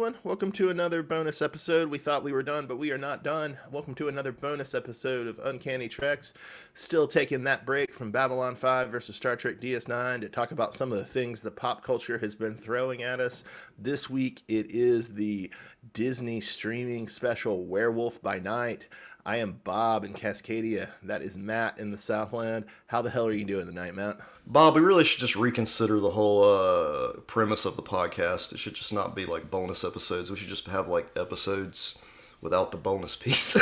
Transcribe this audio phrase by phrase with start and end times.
[0.00, 0.18] Everyone.
[0.24, 1.90] Welcome to another bonus episode.
[1.90, 3.58] We thought we were done, but we are not done.
[3.70, 6.32] Welcome to another bonus episode of Uncanny Treks.
[6.72, 10.90] Still taking that break from Babylon 5 versus Star Trek DS9 to talk about some
[10.90, 13.44] of the things the pop culture has been throwing at us.
[13.78, 15.52] This week, it is the
[15.92, 18.88] Disney streaming special Werewolf by Night.
[19.26, 20.88] I am Bob in Cascadia.
[21.02, 22.66] That is Matt in the Southland.
[22.86, 24.18] How the hell are you doing tonight, Matt?
[24.46, 28.52] Bob, we really should just reconsider the whole uh, premise of the podcast.
[28.52, 30.30] It should just not be like bonus episodes.
[30.30, 31.98] We should just have like episodes
[32.40, 33.56] without the bonus piece.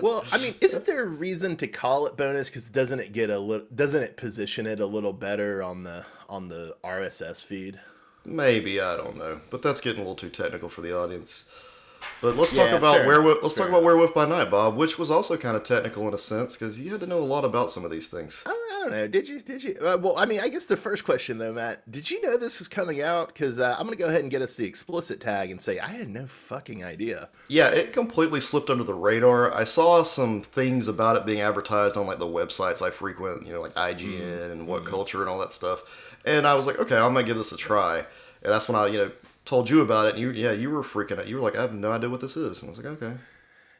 [0.00, 2.48] well, I mean, isn't there a reason to call it bonus?
[2.48, 3.66] Because doesn't it get a little?
[3.74, 7.80] Doesn't it position it a little better on the on the RSS feed?
[8.24, 11.46] Maybe I don't know, but that's getting a little too technical for the audience.
[12.20, 13.38] But let's yeah, talk about werewolf.
[13.42, 16.18] Let's talk about Werewolf by Night, Bob, which was also kind of technical in a
[16.18, 18.42] sense because you had to know a lot about some of these things.
[18.46, 19.06] I, I don't know.
[19.06, 19.40] Did you?
[19.40, 19.74] Did you?
[19.80, 22.58] Uh, well, I mean, I guess the first question though, Matt, did you know this
[22.58, 23.28] was coming out?
[23.28, 25.78] Because uh, I'm going to go ahead and get us the explicit tag and say
[25.78, 27.30] I had no fucking idea.
[27.48, 29.54] Yeah, it completely slipped under the radar.
[29.54, 33.54] I saw some things about it being advertised on like the websites I frequent, you
[33.54, 34.52] know, like IGN mm-hmm.
[34.52, 34.90] and What mm-hmm.
[34.90, 35.82] Culture and all that stuff,
[36.24, 37.98] and I was like, okay, I'm gonna give this a try.
[38.42, 39.12] And that's when I, you know,
[39.44, 41.28] told you about it, and you yeah you were freaking out.
[41.28, 42.62] You were like, I have no idea what this is.
[42.62, 43.16] And I was like, okay.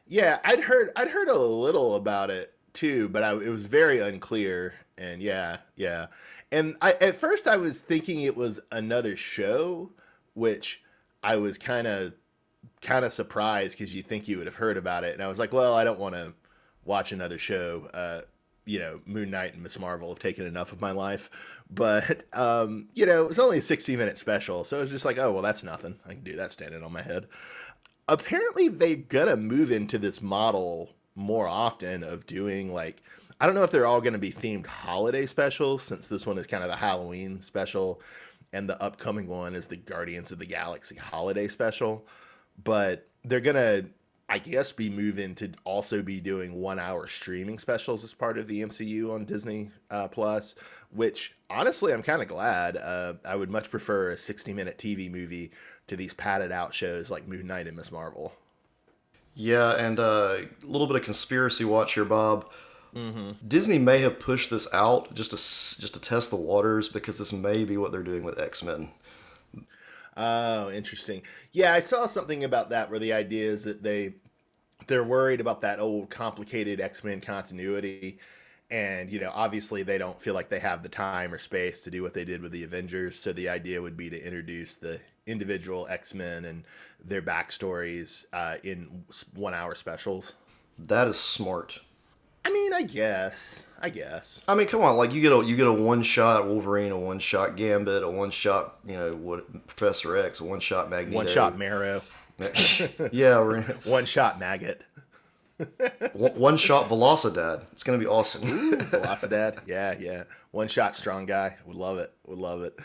[0.07, 3.99] Yeah, I'd heard I'd heard a little about it too, but I, it was very
[3.99, 4.73] unclear.
[4.97, 6.07] And yeah, yeah.
[6.51, 9.91] And I at first I was thinking it was another show,
[10.33, 10.81] which
[11.23, 12.13] I was kind of
[12.81, 15.13] kind of surprised because you think you would have heard about it.
[15.13, 16.33] And I was like, well, I don't want to
[16.85, 17.89] watch another show.
[17.93, 18.21] Uh,
[18.65, 21.29] you know, Moon Knight and Miss Marvel have taken enough of my life.
[21.69, 24.63] But, um, you know, it was only a 60 minute special.
[24.63, 25.99] So it was just like, oh, well, that's nothing.
[26.05, 27.27] I can do that standing on my head.
[28.07, 33.01] Apparently, they're to move into this model more often of doing like,
[33.39, 36.37] I don't know if they're all going to be themed holiday specials since this one
[36.37, 38.01] is kind of the Halloween special
[38.53, 42.05] and the upcoming one is the Guardians of the Galaxy holiday special.
[42.63, 43.85] But they're going to
[44.31, 48.47] I guess be moving to also be doing one hour streaming specials as part of
[48.47, 50.55] the MCU on Disney uh, Plus,
[50.91, 52.77] which honestly I'm kind of glad.
[52.77, 55.51] Uh, I would much prefer a 60 minute TV movie
[55.87, 58.31] to these padded out shows like Moon Knight and Miss Marvel.
[59.35, 62.49] Yeah, and uh, a little bit of conspiracy watch here, Bob.
[62.95, 63.31] Mm-hmm.
[63.45, 67.33] Disney may have pushed this out just to just to test the waters because this
[67.33, 68.91] may be what they're doing with X Men.
[70.17, 71.21] Oh, interesting.
[71.51, 74.15] Yeah, I saw something about that where the idea is that they
[74.87, 78.19] they're worried about that old complicated X-Men continuity
[78.69, 81.91] and you know obviously they don't feel like they have the time or space to
[81.91, 84.99] do what they did with the Avengers so the idea would be to introduce the
[85.27, 86.63] individual X-Men and
[87.03, 89.03] their backstories uh, in
[89.35, 90.35] one hour specials.
[90.77, 91.79] That is smart.
[92.43, 93.67] I mean, I guess.
[93.79, 94.41] I guess.
[94.47, 96.97] I mean, come on, like you get a you get a one shot Wolverine, a
[96.97, 101.17] one shot Gambit, a one shot you know what Professor X, a one shot Magneto,
[101.17, 102.01] one shot Marrow.
[103.11, 104.83] yeah, we're one shot maggot.
[106.13, 107.65] one shot Velocidad.
[107.71, 108.47] It's gonna be awesome.
[108.49, 109.59] Ooh, Velocidad.
[109.67, 110.23] Yeah, yeah.
[110.51, 111.57] One shot strong guy.
[111.65, 112.13] Would love it.
[112.27, 112.77] Would love it.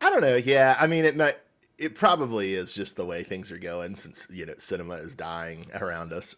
[0.00, 0.36] I don't know.
[0.36, 1.36] Yeah, I mean it might.
[1.78, 5.66] It probably is just the way things are going since you know cinema is dying
[5.74, 6.34] around us.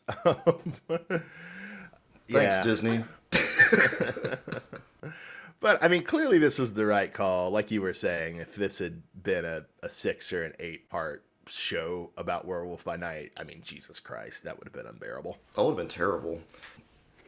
[2.29, 3.05] Thanks, Disney.
[5.61, 7.51] but I mean, clearly this was the right call.
[7.51, 11.25] Like you were saying, if this had been a, a six or an eight part
[11.51, 15.39] show about Werewolf by Night, I mean, Jesus Christ, that would have been unbearable.
[15.55, 16.41] That would have been terrible.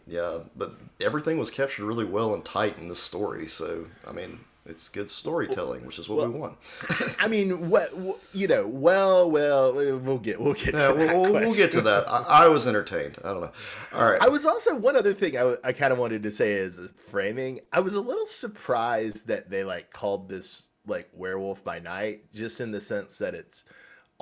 [0.06, 3.46] Yeah, but everything was captured really well and tight in this story.
[3.46, 6.58] So, I mean, it's good storytelling, which is what well, we want.
[7.18, 7.90] I mean, what
[8.32, 8.66] you know?
[8.66, 10.96] Well, well, we'll get we'll get yeah, to that.
[11.16, 12.08] We'll, we'll, get to that.
[12.08, 13.18] I, I, was entertained.
[13.24, 13.52] I don't know.
[13.92, 14.20] All right.
[14.22, 17.60] I was also one other thing I, I kind of wanted to say is framing.
[17.72, 22.60] I was a little surprised that they like called this like Werewolf by Night, just
[22.60, 23.64] in the sense that it's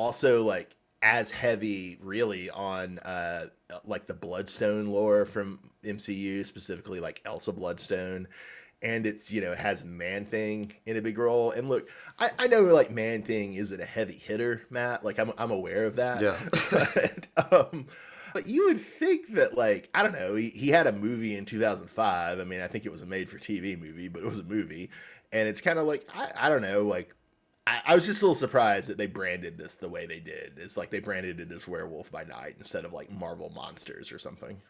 [0.00, 3.44] also like as heavy really on uh
[3.84, 8.26] like the bloodstone lore from mcu specifically like elsa bloodstone.
[8.82, 11.50] And it's you know has man thing in a big role.
[11.50, 15.04] And look i, I know like man thing isn't a heavy hitter matt.
[15.04, 16.22] Like i'm, I'm aware of that.
[16.22, 16.38] Yeah.
[16.94, 17.86] But, um,
[18.32, 21.44] but you would think that like i don't know he, he had a movie in
[21.44, 24.38] 2005 i mean i think it was a made for tv movie but it was
[24.38, 24.88] a movie.
[25.32, 27.14] And it's kind of like I, I don't know like
[27.66, 30.54] I, I, was just a little surprised that they branded this the way they did.
[30.56, 34.18] It's like they branded it as Werewolf by Night instead of like Marvel Monsters or
[34.18, 34.60] something.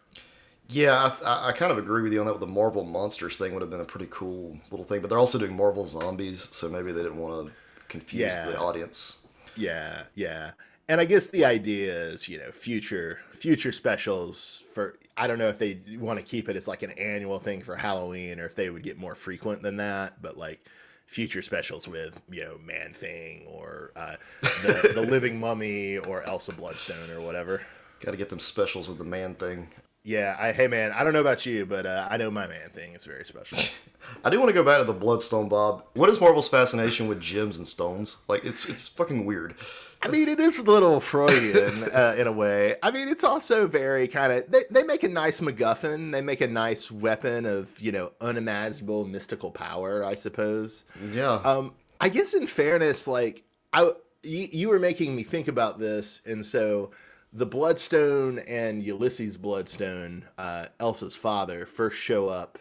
[0.70, 2.32] Yeah, I, I, kind of agree with you on that.
[2.32, 5.00] With the Marvel Monsters thing, would have been a pretty cool little thing.
[5.00, 7.52] But they're also doing Marvel Zombies, so maybe they didn't want to
[7.88, 8.46] confuse yeah.
[8.46, 9.18] the audience.
[9.56, 10.52] Yeah, yeah.
[10.88, 14.98] And I guess the idea is, you know, future future specials for.
[15.16, 17.76] I don't know if they want to keep it as like an annual thing for
[17.76, 20.22] Halloween, or if they would get more frequent than that.
[20.22, 20.64] But like
[21.10, 26.52] future specials with you know Man Thing or uh, the, the Living Mummy or Elsa
[26.52, 27.62] Bloodstone or whatever.
[28.00, 29.68] Got to get them specials with the Man Thing.
[30.04, 32.70] Yeah, I hey man, I don't know about you, but uh, I know my Man
[32.70, 33.58] Thing is very special.
[34.24, 35.84] I do want to go back to the Bloodstone, Bob.
[35.94, 38.18] What is Marvel's fascination with gems and stones?
[38.28, 39.56] Like, it's it's fucking weird.
[40.02, 42.76] I mean, it is a little Freudian uh, in a way.
[42.82, 46.10] I mean, it's also very kind of they, they make a nice MacGuffin.
[46.10, 50.84] They make a nice weapon of you know unimaginable mystical power, I suppose.
[51.12, 51.34] Yeah.
[51.44, 53.92] Um, I guess in fairness, like I
[54.22, 56.92] you, you were making me think about this, and so
[57.32, 62.58] the Bloodstone and Ulysses Bloodstone, uh, Elsa's father, first show up,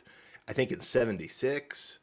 [0.49, 1.99] I think in '76,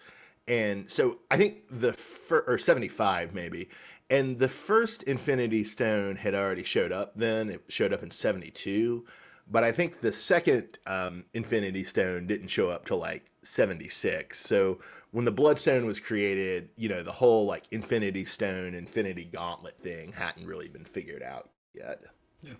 [0.48, 3.68] and so I think the fir- or '75 maybe
[4.10, 7.50] and the first Infinity Stone had already showed up then.
[7.50, 9.04] It showed up in 72.
[9.48, 14.38] But I think the second um, Infinity Stone didn't show up till like 76.
[14.38, 14.78] So
[15.12, 20.12] when the Bloodstone was created, you know, the whole like Infinity Stone, Infinity Gauntlet thing
[20.12, 22.02] hadn't really been figured out yet.
[22.42, 22.54] Yeah.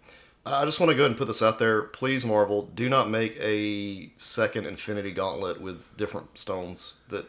[0.45, 1.83] I just want to go ahead and put this out there.
[1.83, 7.27] Please, Marvel, do not make a second Infinity Gauntlet with different stones that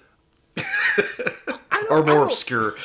[1.89, 2.75] are more obscure.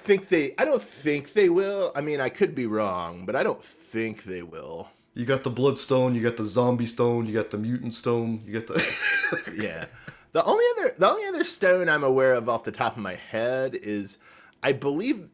[0.00, 0.54] Think they.
[0.58, 1.92] I don't think they will.
[1.94, 4.88] I mean, I could be wrong, but I don't think they will.
[5.14, 8.58] You got the Bloodstone, you got the Zombie Stone, you got the Mutant Stone, you
[8.58, 9.52] got the.
[9.60, 9.84] yeah.
[10.32, 13.14] The only other the only other stone I'm aware of off the top of my
[13.14, 14.18] head is,
[14.62, 15.28] I believe,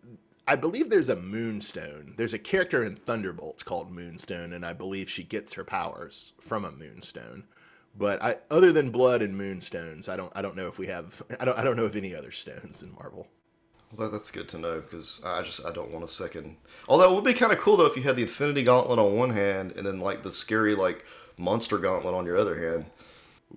[0.48, 2.14] I believe there's a Moonstone.
[2.16, 6.64] There's a character in Thunderbolts called Moonstone, and I believe she gets her powers from
[6.64, 7.44] a Moonstone.
[7.98, 11.22] But I, other than blood and moonstones, I don't I don't know if we have
[11.38, 13.28] I don't I don't know of any other stones in Marvel.
[13.96, 16.56] Well, that's good to know because I just I don't want a second.
[16.88, 19.16] Although it would be kind of cool though if you had the Infinity Gauntlet on
[19.16, 21.04] one hand and then like the scary like
[21.38, 22.86] Monster Gauntlet on your other hand.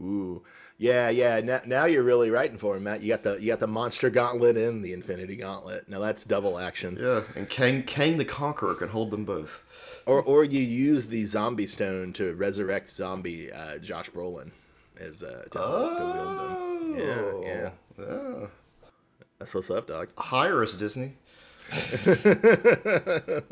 [0.01, 0.43] Ooh,
[0.77, 1.41] yeah, yeah.
[1.41, 3.01] Now, now you're really writing for him, Matt.
[3.01, 5.89] You got the you got the Monster Gauntlet and the Infinity Gauntlet.
[5.89, 6.97] Now that's double action.
[6.99, 10.03] Yeah, and Kang Kang the Conqueror can hold them both.
[10.05, 14.51] Or or you use the Zombie Stone to resurrect Zombie uh, Josh Brolin
[14.97, 15.97] as uh, to, oh.
[15.97, 17.39] to wield them.
[17.43, 17.69] Yeah, yeah.
[17.99, 18.47] Oh, yeah.
[19.39, 20.09] That's what's up, dog.
[20.17, 21.13] Hire us, Disney.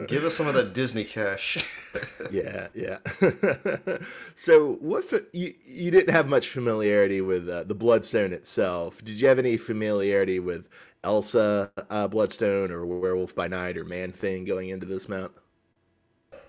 [0.07, 1.63] Give us some of that Disney cash.
[2.31, 2.97] yeah, yeah.
[4.35, 9.01] so, what you you didn't have much familiarity with uh, the Bloodstone itself?
[9.05, 10.67] Did you have any familiarity with
[11.05, 15.31] Elsa uh, Bloodstone or Werewolf by Night or Man Thing going into this mount?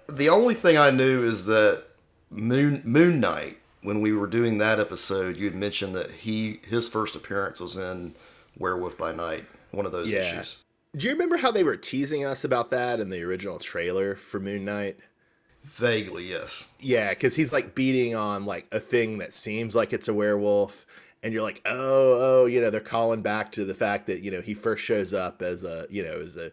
[0.08, 1.84] The only thing I knew is that
[2.30, 3.58] Moon Moon Knight.
[3.82, 7.76] When we were doing that episode, you had mentioned that he his first appearance was
[7.76, 8.16] in
[8.58, 10.20] Werewolf by Night, one of those yeah.
[10.20, 10.58] issues.
[10.96, 14.40] Do you remember how they were teasing us about that in the original trailer for
[14.40, 14.96] Moon Knight?
[15.64, 16.66] Vaguely, yes.
[16.80, 20.86] Yeah, because he's like beating on like a thing that seems like it's a werewolf,
[21.22, 24.30] and you're like, oh, oh, you know, they're calling back to the fact that you
[24.30, 26.50] know he first shows up as a you know as a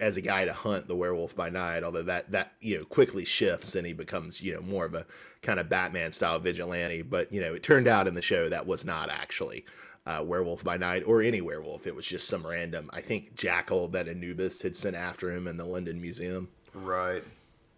[0.00, 3.24] as a guy to hunt the werewolf by night although that that you know quickly
[3.24, 5.04] shifts and he becomes you know more of a
[5.42, 8.66] kind of batman style vigilante but you know it turned out in the show that
[8.66, 9.64] was not actually
[10.06, 11.86] uh, Werewolf by Night or any werewolf.
[11.86, 12.90] It was just some random.
[12.92, 16.48] I think Jackal that Anubis had sent after him in the London Museum.
[16.74, 17.22] Right.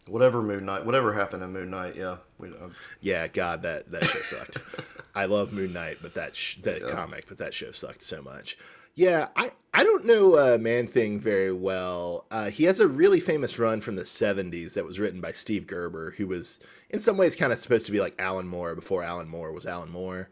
[0.07, 2.17] Whatever Moon Knight, whatever happened in Moon Knight, yeah.
[2.39, 2.69] We, uh...
[3.01, 4.59] Yeah, God, that that show sucked.
[5.17, 6.91] I love Moon Knight, but that sh- that yeah.
[6.91, 8.57] comic, but that show sucked so much.
[8.95, 12.25] Yeah, I, I don't know uh, Man Thing very well.
[12.31, 15.67] Uh, he has a really famous run from the 70s that was written by Steve
[15.67, 19.03] Gerber, who was in some ways kind of supposed to be like Alan Moore before
[19.03, 20.31] Alan Moore was Alan Moore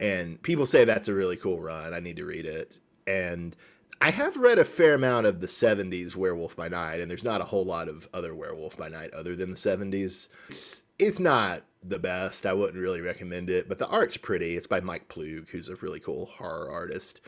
[0.00, 1.94] and people say that's a really cool run.
[1.94, 2.78] I need to read it.
[3.06, 3.54] And
[4.00, 7.40] I have read a fair amount of the 70s Werewolf by Night, and there's not
[7.40, 10.28] a whole lot of other Werewolf by Night other than the 70s.
[10.48, 12.46] It's, it's not the best.
[12.46, 14.56] I wouldn't really recommend it, but the art's pretty.
[14.56, 17.22] It's by Mike Ploog, who's a really cool horror artist.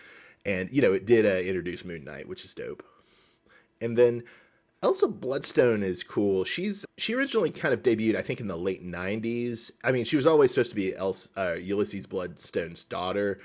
[0.45, 2.83] And, you know, it did uh, introduce Moon Knight, which is dope.
[3.81, 4.23] And then
[4.87, 6.45] Elsa Bloodstone is cool.
[6.45, 9.73] She's she originally kind of debuted, I think, in the late '90s.
[9.83, 13.41] I mean, she was always supposed to be Elsa, uh, Ulysses Bloodstone's daughter,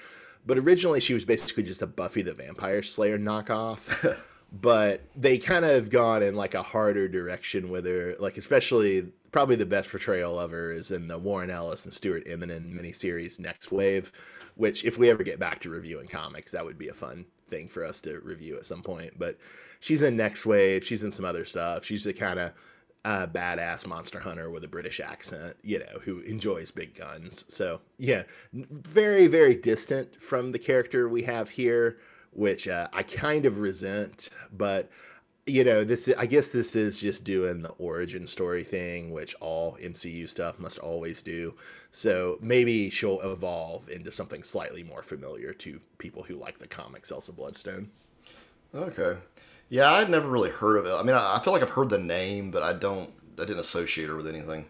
[0.45, 4.19] but originally she was basically just a Buffy the Vampire Slayer knockoff.
[4.61, 9.55] but they kind of gone in like a harder direction with her, like especially probably
[9.55, 13.71] the best portrayal of her is in the Warren Ellis and Stuart Immonen miniseries Next
[13.71, 14.11] Wave,
[14.57, 17.67] which if we ever get back to reviewing comics, that would be a fun thing
[17.67, 19.13] for us to review at some point.
[19.19, 19.37] But
[19.79, 20.83] she's in Next Wave.
[20.83, 21.85] She's in some other stuff.
[21.85, 22.53] She's the kind of
[23.03, 27.45] uh, badass monster hunter with a British accent, you know, who enjoys big guns.
[27.47, 31.97] So yeah, very very distant from the character we have here,
[32.31, 34.29] which uh, I kind of resent.
[34.53, 34.89] But
[35.51, 39.77] you know, this I guess this is just doing the origin story thing, which all
[39.81, 41.53] MCU stuff must always do.
[41.91, 47.11] So maybe she'll evolve into something slightly more familiar to people who like the comics
[47.11, 47.89] Elsa Bloodstone.
[48.73, 49.17] Okay.
[49.67, 50.93] Yeah, I'd never really heard of it.
[50.93, 53.11] I mean, I, I feel like I've heard the name, but I don't.
[53.37, 54.65] I didn't associate her with anything.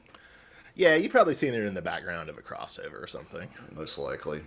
[0.74, 3.48] Yeah, you probably seen her in the background of a crossover or something.
[3.76, 4.42] Most likely.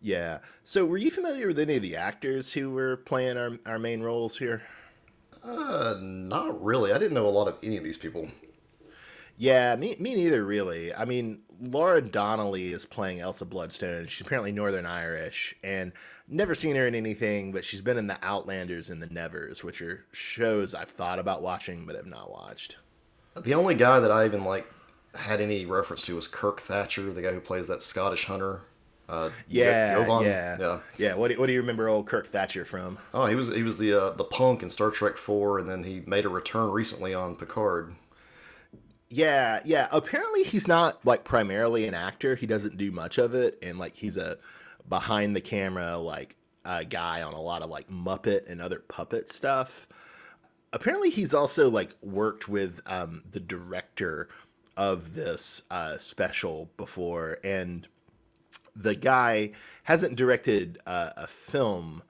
[0.00, 0.38] Yeah.
[0.64, 4.02] So, were you familiar with any of the actors who were playing our, our main
[4.02, 4.62] roles here?
[5.48, 6.92] Uh, not really.
[6.92, 8.28] I didn't know a lot of any of these people.
[9.38, 10.92] Yeah, me, me neither, really.
[10.92, 14.06] I mean, Laura Donnelly is playing Elsa Bloodstone.
[14.08, 15.92] She's apparently Northern Irish, and
[16.26, 19.80] never seen her in anything, but she's been in the Outlanders and the Nevers, which
[19.80, 22.76] are shows I've thought about watching but have not watched.
[23.42, 24.66] The only guy that I even like
[25.14, 28.62] had any reference to was Kirk Thatcher, the guy who plays that Scottish hunter.
[29.08, 30.26] Uh, Yeah, Jovan.
[30.26, 30.80] yeah, yeah.
[30.98, 31.14] yeah.
[31.14, 32.98] What do, what do you remember old Kirk Thatcher from?
[33.14, 35.82] Oh, he was he was the uh, the punk in Star Trek Four, and then
[35.84, 37.94] he made a return recently on Picard.
[39.10, 39.88] Yeah, yeah.
[39.90, 42.34] Apparently, he's not like primarily an actor.
[42.34, 44.36] He doesn't do much of it, and like he's a
[44.88, 46.36] behind the camera like
[46.66, 49.88] uh, guy on a lot of like Muppet and other puppet stuff.
[50.74, 54.28] Apparently, he's also like worked with um, the director
[54.76, 57.88] of this uh, special before, and
[58.78, 59.52] the guy
[59.84, 62.02] hasn't directed uh, a film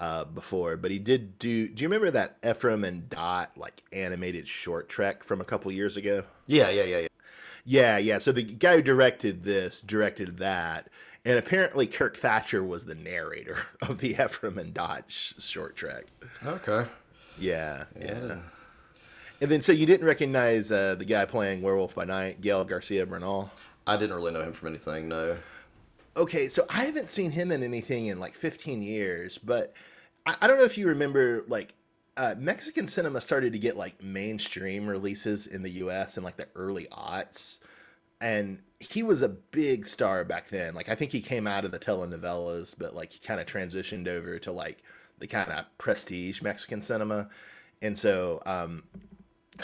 [0.00, 1.68] uh, before, but he did do.
[1.68, 5.96] Do you remember that Ephraim and Dot like animated short trek from a couple years
[5.96, 6.24] ago?
[6.46, 7.08] Yeah, yeah, yeah, yeah.
[7.64, 8.18] Yeah, yeah.
[8.18, 10.88] So the guy who directed this directed that,
[11.24, 16.06] and apparently Kirk Thatcher was the narrator of the Ephraim and Dot sh- short trek.
[16.44, 16.86] Okay.
[17.38, 18.26] Yeah, yeah.
[18.26, 18.38] Yeah.
[19.40, 23.08] And then, so you didn't recognize uh, the guy playing Werewolf by Night, Gael García
[23.08, 23.50] Bernal?
[23.88, 25.08] I didn't really know him from anything.
[25.08, 25.36] No.
[26.16, 29.74] Okay, so I haven't seen him in anything in like 15 years, but
[30.26, 31.74] I, I don't know if you remember, like,
[32.18, 36.48] uh, Mexican cinema started to get like mainstream releases in the US in like the
[36.54, 37.60] early aughts.
[38.20, 40.74] And he was a big star back then.
[40.74, 44.06] Like, I think he came out of the telenovelas, but like he kind of transitioned
[44.08, 44.82] over to like
[45.18, 47.30] the kind of prestige Mexican cinema.
[47.80, 48.84] And so, um,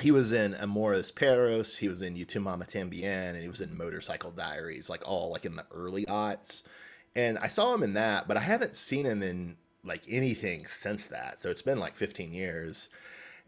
[0.00, 3.60] he was in Amores Perros, he was in Y Tu Mamá También, and he was
[3.60, 6.62] in Motorcycle Diaries, like all like in the early aughts.
[7.16, 11.06] And I saw him in that, but I haven't seen him in like anything since
[11.08, 11.40] that.
[11.40, 12.88] So it's been like 15 years.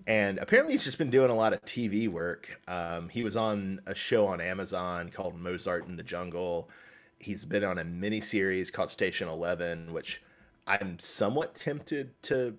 [0.07, 2.59] And apparently he's just been doing a lot of TV work.
[2.69, 6.71] Um, he was on a show on Amazon called Mozart in the Jungle.
[7.19, 10.23] He's been on a mini series called Station 11, which
[10.67, 12.57] I'm somewhat tempted to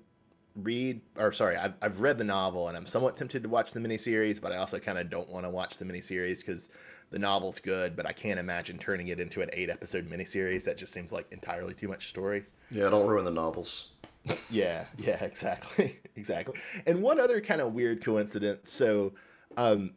[0.55, 3.79] read or sorry I've, I've read the novel and i'm somewhat tempted to watch the
[3.79, 6.69] miniseries but i also kind of don't want to watch the miniseries because
[7.09, 10.65] the novel's good but i can't imagine turning it into an eight episode miniseries.
[10.65, 12.43] That just seems like entirely too much story.
[12.69, 13.89] Yeah, don't ruin the novels.
[14.51, 16.59] yeah yeah exactly exactly.
[16.85, 19.13] And one other kind of weird coincidence so
[19.57, 19.93] um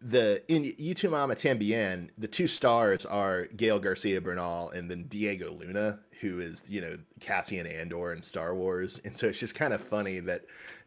[0.00, 5.04] the in Y Tu Mamá También, the two stars are Gael García Bernal and then
[5.08, 9.00] Diego Luna, who is, you know, Cassian Andor in Star Wars.
[9.04, 10.42] And so it's just kind of funny that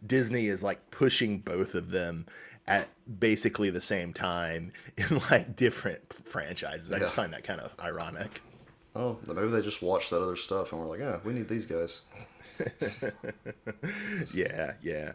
[0.06, 2.26] Disney is like pushing both of them
[2.68, 2.88] at
[3.20, 6.92] basically the same time in like different franchises.
[6.92, 8.42] I just find that kind of ironic.
[8.96, 11.66] Oh, maybe they just watched that other stuff and were like, yeah, we need these
[11.66, 12.02] guys.
[14.34, 15.14] yeah, yeah.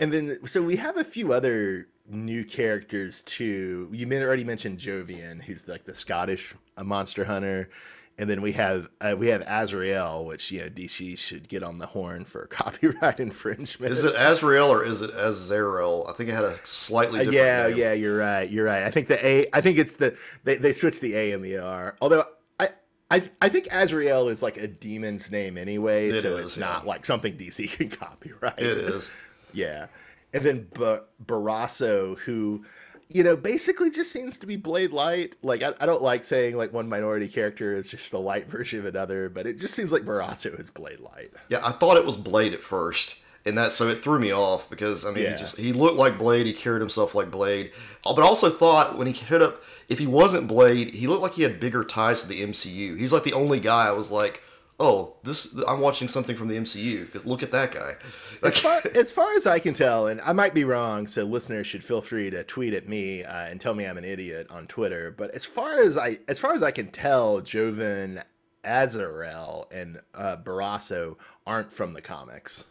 [0.00, 3.88] And then, so we have a few other new characters too.
[3.92, 7.70] You already mentioned Jovan, who's like the Scottish monster hunter,
[8.18, 11.78] and then we have uh, we have Azrael, which you know DC should get on
[11.78, 13.92] the horn for copyright infringement.
[13.92, 16.06] Is it Azrael or is it Azrael?
[16.08, 17.76] I think it had a slightly Uh, yeah, name.
[17.78, 18.48] yeah, you're right.
[18.48, 18.82] You're right.
[18.84, 19.46] I think the A.
[19.52, 21.96] I think it's the they they switched the A and the R.
[22.00, 22.24] Although
[22.60, 22.68] I.
[23.10, 26.64] I, I think Azrael is like a demon's name anyway, It so is, it's yeah.
[26.66, 28.58] not like something DC can copyright.
[28.58, 29.10] It is.
[29.52, 29.86] Yeah.
[30.32, 32.64] And then Bar- Barrasso, who,
[33.08, 35.36] you know, basically just seems to be Blade Light.
[35.42, 38.78] Like, I, I don't like saying like one minority character is just the light version
[38.80, 41.30] of another, but it just seems like Barrasso is Blade Light.
[41.48, 44.68] Yeah, I thought it was Blade at first, and that so it threw me off
[44.70, 45.30] because I mean, Yeah.
[45.32, 47.72] he just he looked like Blade, he carried himself like Blade,
[48.04, 51.22] Uh, but I also thought when he showed up, if he wasn't Blade, he looked
[51.22, 52.96] like he had bigger ties to the MCU.
[52.98, 54.42] He's like the only guy I was like,
[54.80, 57.94] oh, this I'm watching something from the MCU because look at that guy.
[58.42, 61.24] Like, As far, as far as I can tell, and I might be wrong, so
[61.24, 64.46] listeners should feel free to tweet at me uh, and tell me I'm an idiot
[64.50, 65.14] on Twitter.
[65.16, 68.22] But as far as I, as far as I can tell, Jovan
[68.64, 71.16] Azarel and uh, Barrasso
[71.46, 72.64] aren't from the comics.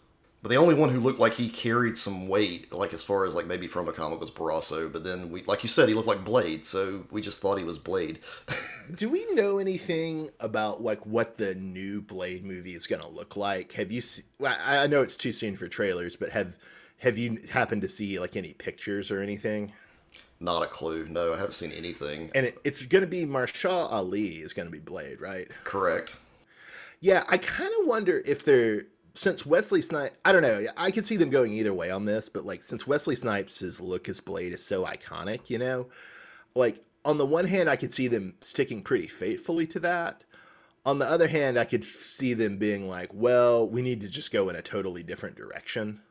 [0.43, 3.33] But the only one who looked like he carried some weight, like as far as
[3.33, 4.91] like maybe from a comic, was Barrasso.
[4.91, 7.63] But then we, like you said, he looked like Blade, so we just thought he
[7.63, 8.19] was Blade.
[8.95, 13.37] Do we know anything about like what the new Blade movie is going to look
[13.37, 13.71] like?
[13.71, 14.01] Have you?
[14.37, 16.57] Well, I know it's too soon for trailers, but have
[16.99, 19.71] have you happened to see like any pictures or anything?
[20.41, 21.07] Not a clue.
[21.07, 22.29] No, I haven't seen anything.
[22.35, 25.49] And it, it's going to be Mahershala Ali is going to be Blade, right?
[25.63, 26.17] Correct.
[26.99, 28.83] Yeah, I kind of wonder if they're
[29.13, 30.15] since Wesley Snipes.
[30.25, 30.63] I don't know.
[30.77, 34.09] I could see them going either way on this, but like since Wesley Snipes' look
[34.09, 35.87] as Blade is so iconic, you know,
[36.55, 40.23] like on the one hand, I could see them sticking pretty faithfully to that.
[40.85, 44.31] On the other hand, I could see them being like, well, we need to just
[44.31, 46.01] go in a totally different direction.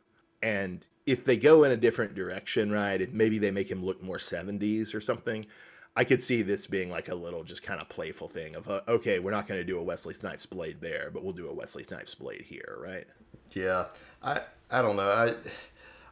[0.42, 4.16] And if they go in a different direction, right, maybe they make him look more
[4.16, 5.46] 70s or something.
[5.94, 8.80] I could see this being like a little just kind of playful thing of, uh,
[8.88, 11.52] okay, we're not going to do a Wesley Snipes blade there, but we'll do a
[11.52, 13.06] Wesley Snipes blade here, right?
[13.52, 13.86] Yeah,
[14.22, 15.02] I I don't know.
[15.02, 15.34] I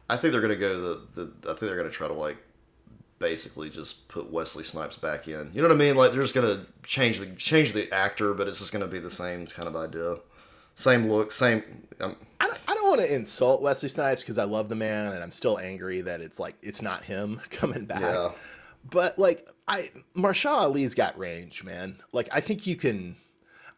[0.09, 2.37] I think they're gonna go the, the I think they're gonna try to like
[3.19, 5.49] basically just put Wesley Snipes back in.
[5.53, 5.95] You know what I mean?
[5.95, 9.09] Like they're just gonna change the change the actor, but it's just gonna be the
[9.09, 10.17] same kind of idea,
[10.75, 11.63] same look, same.
[11.99, 15.13] Um, I don't, I don't want to insult Wesley Snipes because I love the man
[15.13, 18.01] and I'm still angry that it's like it's not him coming back.
[18.01, 18.31] Yeah.
[18.89, 21.97] But like I Mahershala Ali's got range, man.
[22.11, 23.15] Like I think you can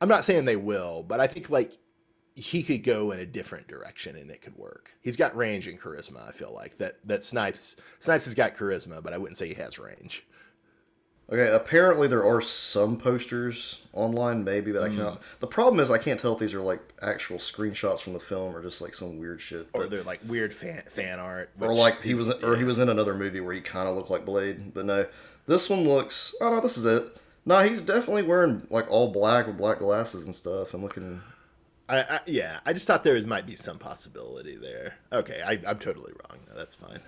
[0.01, 1.77] I'm not saying they will, but I think like
[2.35, 4.91] he could go in a different direction and it could work.
[5.01, 6.77] He's got range and charisma, I feel like.
[6.77, 10.25] That that Snipes Snipes has got charisma, but I wouldn't say he has range.
[11.31, 14.95] Okay, apparently there are some posters online, maybe, but I Mm.
[14.95, 15.21] cannot.
[15.39, 18.55] The problem is I can't tell if these are like actual screenshots from the film
[18.55, 19.67] or just like some weird shit.
[19.73, 21.49] Or they're like weird fan fan art.
[21.59, 23.95] or like he was, is- or he was in another movie where he kind of
[23.95, 24.73] looked like Blade.
[24.73, 25.05] But no,
[25.47, 26.35] this one looks.
[26.41, 27.03] Oh no, this is it.
[27.45, 30.73] No, he's definitely wearing like all black with black glasses and stuff.
[30.73, 31.21] I'm looking.
[31.89, 34.95] I, I, yeah, I just thought there was, might be some possibility there.
[35.11, 36.39] Okay, I, I'm totally wrong.
[36.55, 36.99] That's fine.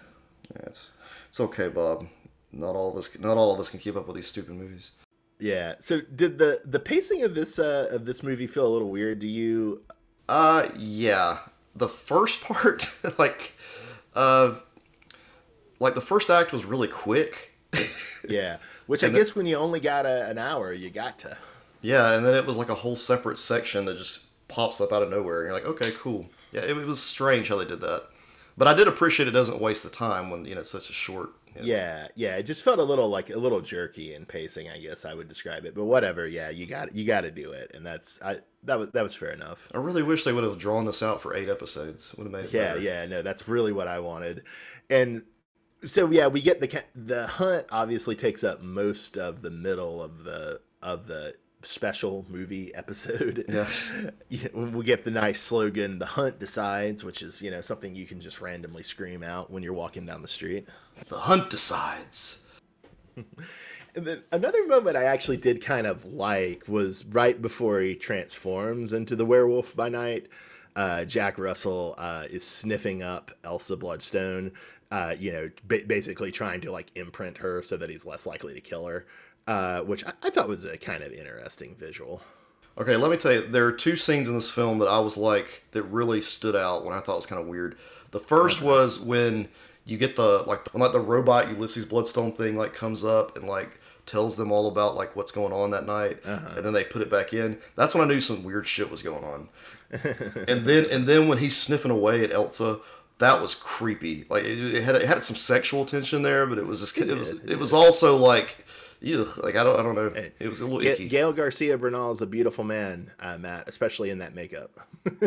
[0.53, 0.91] Yeah, it's
[1.29, 2.07] it's okay, Bob.
[2.55, 3.09] Not all of us.
[3.19, 4.91] Not all of us can keep up with these stupid movies.
[5.39, 5.75] Yeah.
[5.79, 9.21] So did the the pacing of this uh, of this movie feel a little weird
[9.21, 9.81] to you?
[10.27, 11.39] Uh, yeah.
[11.75, 13.53] The first part, like,
[14.15, 14.55] uh,
[15.79, 17.51] like the first act was really quick.
[18.27, 18.57] Yeah.
[18.87, 21.37] Which I guess when you only got a, an hour, you got to.
[21.81, 25.03] Yeah, and then it was like a whole separate section that just pops up out
[25.03, 26.27] of nowhere, and you're like, okay, cool.
[26.51, 28.03] Yeah, it, it was strange how they did that,
[28.57, 30.93] but I did appreciate it doesn't waste the time when you know it's such a
[30.93, 31.29] short.
[31.63, 32.35] Yeah, yeah.
[32.37, 34.69] It just felt a little like a little jerky in pacing.
[34.69, 35.75] I guess I would describe it.
[35.75, 36.27] But whatever.
[36.27, 39.15] Yeah, you got you got to do it, and that's I that was that was
[39.15, 39.69] fair enough.
[39.73, 42.13] I really wish they would have drawn this out for eight episodes.
[42.17, 42.81] Would have made it Yeah, better.
[42.81, 44.43] yeah, no, that's really what I wanted.
[44.89, 45.23] And
[45.83, 50.23] so yeah, we get the the hunt obviously takes up most of the middle of
[50.23, 51.33] the of the
[51.65, 53.45] special movie episode.
[53.47, 53.67] Yeah.
[54.53, 58.19] We get the nice slogan "The hunt decides," which is, you know, something you can
[58.19, 60.67] just randomly scream out when you're walking down the street.
[61.07, 62.45] The hunt decides.
[63.95, 68.91] And then another moment I actually did kind of like was right before he transforms
[68.91, 70.27] into the werewolf by night.
[70.75, 74.51] Uh, Jack Russell uh, is sniffing up Elsa Bloodstone,
[74.91, 78.53] uh, you know, ba- basically trying to like imprint her so that he's less likely
[78.53, 79.05] to kill her,
[79.47, 82.21] uh, which I-, I thought was a kind of interesting visual.
[82.77, 85.17] Okay, let me tell you, there are two scenes in this film that I was
[85.17, 87.77] like that really stood out when I thought was kind of weird.
[88.11, 89.47] The 1st was when
[89.85, 93.47] you get the like when like the robot Ulysses Bloodstone thing like comes up and
[93.47, 96.17] like tells them all about like what's going on that night,
[96.55, 97.57] and then they put it back in.
[97.75, 99.49] That's when I knew some weird shit was going on.
[100.47, 102.79] and then and then when he's sniffing away at Elsa.
[103.19, 104.25] That was creepy.
[104.29, 107.17] Like it, it had it had some sexual tension there, but it was just it,
[107.17, 108.65] was did, it it was also like,
[109.05, 110.11] ugh, like I don't I don't know.
[110.39, 111.07] It was a little icky.
[111.07, 114.71] Gael García Bernal is a beautiful man, uh, Matt, especially in that makeup.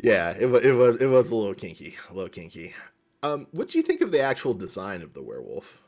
[0.00, 2.74] yeah, it was it was it was a little kinky, a little kinky.
[3.22, 5.80] Um, what do you think of the actual design of the werewolf?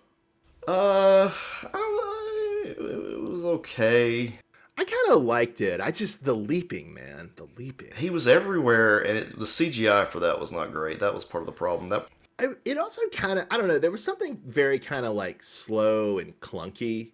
[0.66, 1.31] Uh,
[1.73, 4.38] I, it it was okay.
[4.77, 5.81] I kind of liked it.
[5.81, 7.90] I just the leaping, man, the leaping.
[7.97, 10.99] He was everywhere, and it, the CGI for that was not great.
[11.01, 11.88] That was part of the problem.
[11.90, 13.79] That I, it also kind of I don't know.
[13.79, 17.12] There was something very kind of like slow and clunky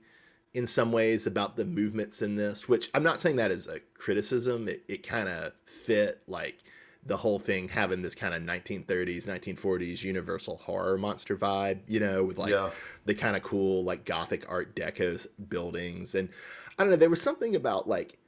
[0.54, 3.80] in some ways about the movements in this, which I'm not saying that as a
[3.94, 4.68] criticism.
[4.68, 6.59] It, it kind of fit like
[7.06, 12.24] the whole thing having this kind of 1930s, 1940s universal horror monster vibe, you know,
[12.24, 12.70] with like Yeah.
[13.06, 16.28] the kind of cool like gothic art deco buildings and
[16.78, 18.18] I don't know, there was something about like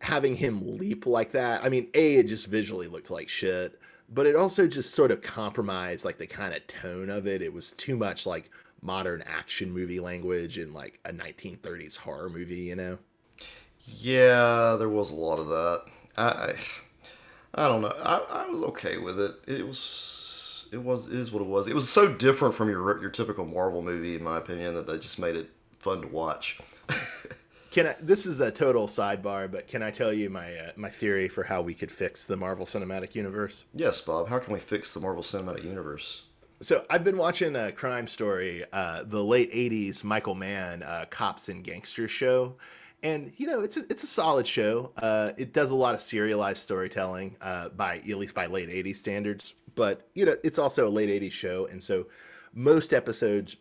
[0.00, 1.64] having him leap like that.
[1.64, 3.78] I mean, A, it just visually looked like shit,
[4.12, 7.42] but it also just sort of compromised like the kind of tone of it.
[7.42, 8.50] It was too much like
[8.82, 12.98] modern action movie language in like a 1930s horror movie, you know?
[13.84, 15.82] yeah, there was a lot of that.
[16.16, 16.54] I I,
[17.54, 17.92] I don't know.
[18.02, 19.34] I, I was okay with it.
[19.46, 21.66] It was it was it is what it was.
[21.66, 24.98] It was so different from your your typical Marvel movie, in my opinion, that they
[24.98, 26.58] just made it fun to watch.
[27.72, 30.90] Can I, this is a total sidebar, but can I tell you my uh, my
[30.90, 33.64] theory for how we could fix the Marvel Cinematic Universe?
[33.72, 34.28] Yes, Bob.
[34.28, 36.24] How can we fix the Marvel Cinematic Universe?
[36.60, 41.48] So I've been watching a crime story, uh, the late '80s Michael Mann uh, cops
[41.48, 42.56] and gangsters show,
[43.02, 44.92] and you know it's a, it's a solid show.
[44.98, 48.96] Uh, it does a lot of serialized storytelling uh, by at least by late '80s
[48.96, 52.06] standards, but you know it's also a late '80s show, and so
[52.52, 53.56] most episodes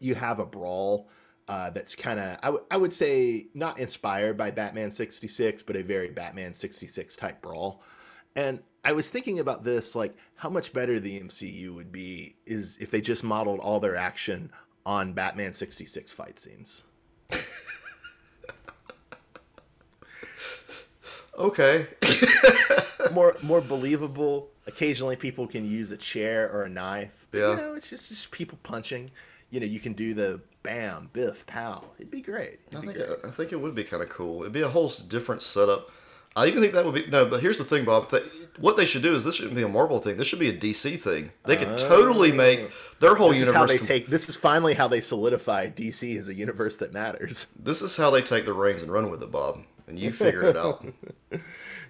[0.00, 1.08] you have a brawl
[1.48, 5.76] uh, that's kind of I, w- I would say not inspired by Batman 66, but
[5.76, 7.82] a very Batman 66 type brawl.
[8.36, 12.76] And I was thinking about this, like how much better the MCU would be is
[12.80, 14.50] if they just modeled all their action
[14.86, 16.84] on Batman 66 fight scenes.
[21.38, 21.86] Okay.
[23.12, 24.50] more more believable.
[24.66, 27.26] Occasionally, people can use a chair or a knife.
[27.30, 27.50] But, Yeah.
[27.50, 29.10] You know, it's just just people punching.
[29.52, 31.84] You know, you can do the bam, biff, pow.
[31.98, 32.58] It'd be great.
[32.68, 33.18] It'd I be think great.
[33.24, 34.40] I think it would be kind of cool.
[34.40, 35.90] It'd be a whole different setup.
[36.34, 37.26] I even think that would be no.
[37.26, 38.08] But here's the thing, Bob.
[38.08, 38.22] Th-
[38.58, 40.16] what they should do is this shouldn't be a Marvel thing.
[40.16, 41.30] This should be a DC thing.
[41.44, 42.36] They could totally oh.
[42.36, 43.32] make their whole Oh.
[43.32, 43.72] This is how universe.
[43.72, 44.06] they com- take.
[44.06, 47.46] This is finally how they solidify DC as a universe that matters.
[47.62, 49.58] this is how they take the reins and run with it, Bob.
[49.86, 50.86] And you figured it out.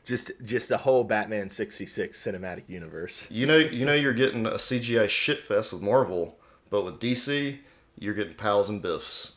[0.05, 3.31] Just just a whole Batman sixty six cinematic universe.
[3.31, 6.37] You know, you know, you're getting a CGI shitfest with Marvel,
[6.73, 7.59] but with DC,
[7.99, 9.33] you're getting pals and biffs.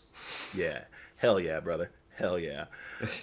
[0.56, 0.86] Yeah,
[1.17, 2.65] hell yeah, brother, hell yeah.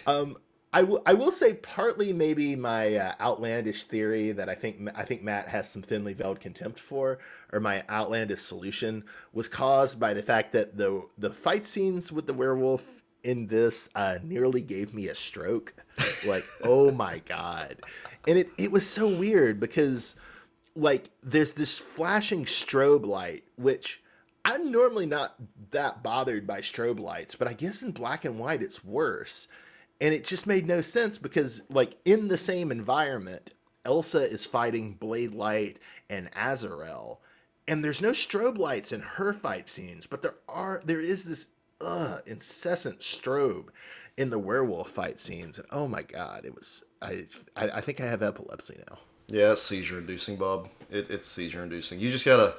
[0.07, 0.37] Um,
[0.75, 5.03] I will I will say partly maybe my uh, outlandish theory that I think I
[5.05, 7.21] think Matt has some thinly veiled contempt for,
[7.55, 12.27] or my outlandish solution was caused by the fact that the the fight scenes with
[12.27, 15.73] the werewolf in this uh, nearly gave me a stroke.
[16.27, 17.77] Like, oh my god,
[18.29, 20.17] and it it was so weird because
[20.75, 24.03] like there's this flashing strobe light which
[24.45, 25.35] i'm normally not
[25.71, 29.49] that bothered by strobe lights but i guess in black and white it's worse.
[30.01, 33.53] And it just made no sense because like in the same environment
[33.85, 35.79] elsa is fighting blade light
[36.11, 37.19] and azarel
[37.69, 41.47] and there's no strobe lights in her fight scenes but there are there is this
[41.81, 43.69] uh incessant strobe
[44.17, 47.25] in the werewolf fight scenes and oh my god it was i
[47.57, 50.69] i, I think i have epilepsy now Yeah, it's seizure inducing, Bob.
[50.91, 52.01] It, it's seizure inducing.
[52.01, 52.55] You just gotta.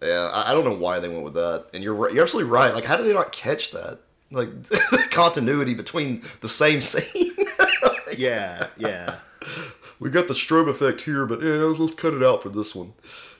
[0.00, 1.66] Yeah, I, I don't know why they went with that.
[1.74, 2.74] And you're you're absolutely right.
[2.74, 4.00] Like, how did they not catch that?
[4.30, 4.48] Like
[5.10, 7.32] continuity between the same scene.
[8.16, 9.16] yeah yeah
[10.00, 12.74] we got the strobe effect here, but yeah, let's, let's cut it out for this
[12.74, 12.92] one.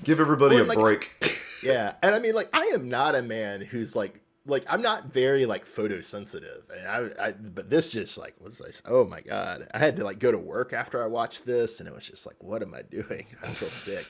[0.05, 1.11] Give everybody Well, a like- break.
[1.63, 5.13] yeah and i mean like i am not a man who's like like i'm not
[5.13, 9.69] very like photosensitive and I, I but this just like was like oh my god.
[9.75, 12.27] I had to like go to work after i watched this and it was just
[12.27, 13.27] like what am i doing?
[13.43, 14.07] I feel sick.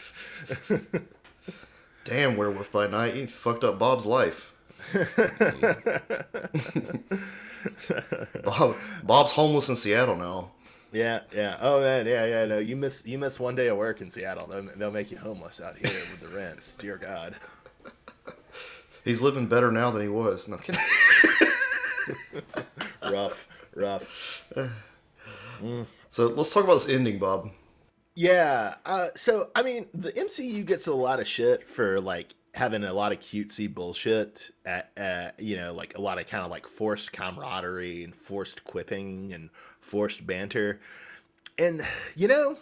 [2.04, 4.52] Damn, Werewolf by Night, you fucked up Bob's life.
[8.44, 10.50] Bob, Bob's homeless in Seattle now.
[10.92, 11.58] yeah yeah.
[11.60, 14.46] Oh man yeah yeah no you miss you miss one day of work in seattle
[14.46, 17.34] they'll, they'll make you homeless out here with the rents dear god
[19.08, 20.48] He's living better now than he was.
[20.48, 20.82] No I'm kidding.
[23.10, 24.44] rough rough
[26.10, 27.50] So let's talk about this ending, Bob.
[28.14, 28.74] Yeah.
[28.84, 32.92] Uh, so I mean, the MCU gets a lot of shit for like having a
[32.92, 34.50] lot of cutesy bullshit.
[34.66, 38.62] At, uh, you know, like a lot of kind of like forced camaraderie and forced
[38.64, 39.48] quipping and
[39.80, 40.80] forced banter.
[41.58, 41.80] And
[42.14, 42.58] you know,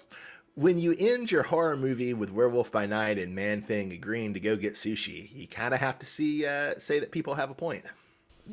[0.56, 4.40] when you end your horror movie with Werewolf by Night and Man Thing agreeing to
[4.40, 7.54] go get sushi, you kind of have to see uh, say that people have a
[7.54, 7.84] point.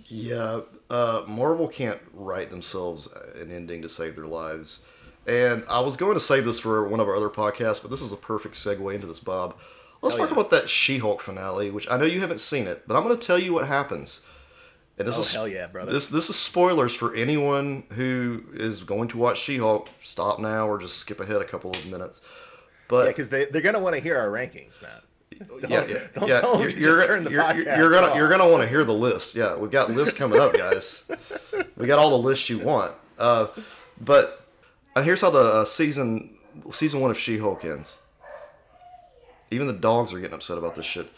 [0.05, 4.85] Yeah, uh, Marvel can't write themselves an ending to save their lives.
[5.27, 8.01] And I was going to save this for one of our other podcasts, but this
[8.01, 9.55] is a perfect segue into this, Bob.
[10.01, 10.33] Let's talk yeah.
[10.33, 13.25] about that She-Hulk finale, which I know you haven't seen it, but I'm going to
[13.25, 14.19] tell you what happens.
[14.99, 15.91] And this Oh, is hell yeah, brother.
[15.91, 19.89] This this is spoilers for anyone who is going to watch She-Hulk.
[20.03, 22.21] Stop now or just skip ahead a couple of minutes.
[22.87, 25.01] But because they they're gonna want to hear our rankings, Matt.
[25.67, 26.39] yeah, yeah, don't yeah.
[26.41, 28.67] tell you're, to you're, just turn the you're- podcast you're gonna you're gonna want to
[28.69, 29.33] hear the list.
[29.35, 31.09] Yeah, we've got lists coming up, guys.
[31.77, 32.93] we got all the lists you want.
[33.17, 33.47] Uh,
[33.99, 34.45] but
[34.95, 36.35] uh, here's how the uh, season
[36.71, 37.97] season one of She-Hulk ends.
[39.49, 41.11] Even the dogs are getting upset about this shit.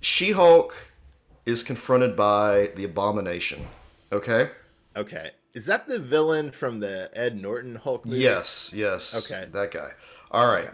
[0.00, 0.74] She-Hulk
[1.46, 3.66] is confronted by the Abomination.
[4.12, 4.50] Okay.
[4.94, 8.20] Okay, is that the villain from the Ed Norton Hulk movie?
[8.20, 9.24] Yes, yes.
[9.24, 9.48] Okay.
[9.52, 9.90] That guy.
[10.30, 10.68] All right.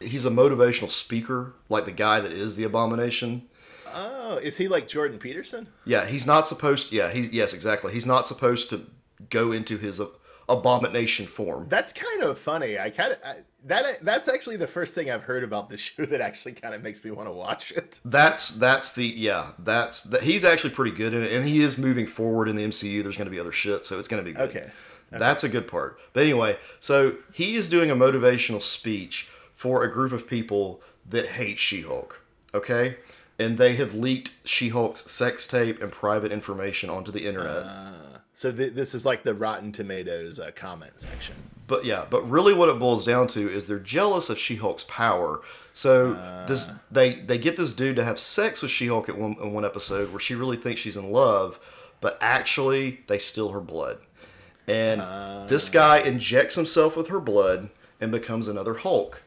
[0.00, 3.48] He's a motivational speaker, like the guy that is the abomination.
[3.94, 5.68] Oh, is he like Jordan Peterson?
[5.84, 6.92] Yeah, he's not supposed.
[6.92, 7.92] Yeah, he's yes, exactly.
[7.92, 8.86] He's not supposed to
[9.30, 10.00] go into his
[10.48, 11.66] abomination form.
[11.68, 12.78] That's kind of funny.
[12.78, 13.18] I kind of
[13.66, 16.82] that that's actually the first thing I've heard about the show that actually kind of
[16.82, 18.00] makes me want to watch it.
[18.04, 21.78] That's that's the yeah that's that he's actually pretty good in it, and he is
[21.78, 23.02] moving forward in the MCU.
[23.02, 24.50] There's going to be other shit, so it's going to be good.
[24.50, 24.70] Okay.
[25.10, 26.00] That's a good part.
[26.12, 31.26] But anyway, so he is doing a motivational speech for a group of people that
[31.26, 32.20] hate She-Hulk.
[32.52, 32.96] Okay,
[33.38, 37.62] and they have leaked She-Hulk's sex tape and private information onto the internet.
[37.64, 38.18] Uh.
[38.34, 41.36] So th- this is like the Rotten Tomatoes uh, comment section.
[41.66, 45.40] But yeah, but really what it boils down to is they're jealous of She-Hulk's power.
[45.72, 46.12] So
[46.46, 49.64] this they they get this dude to have sex with She-Hulk at one in one
[49.64, 51.58] episode where she really thinks she's in love,
[52.00, 53.98] but actually they steal her blood.
[54.66, 55.00] And
[55.48, 57.70] this guy injects himself with her blood
[58.00, 59.22] and becomes another Hulk.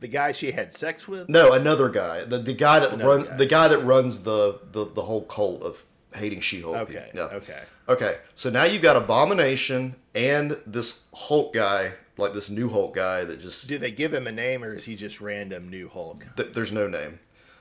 [0.00, 1.28] The guy she had sex with.
[1.28, 2.24] No, another guy.
[2.24, 3.36] The the guy that Another run guy.
[3.36, 5.82] the guy that runs the the, the whole cult of
[6.14, 6.76] hating She-Hulk.
[6.76, 7.10] Okay.
[7.14, 7.22] Yeah.
[7.32, 7.60] Okay.
[7.88, 13.24] Okay, so now you've got Abomination and this Hulk guy, like this new Hulk guy
[13.24, 16.26] that just Do they give him a name or is he just random new Hulk?
[16.36, 17.18] th- there's no name.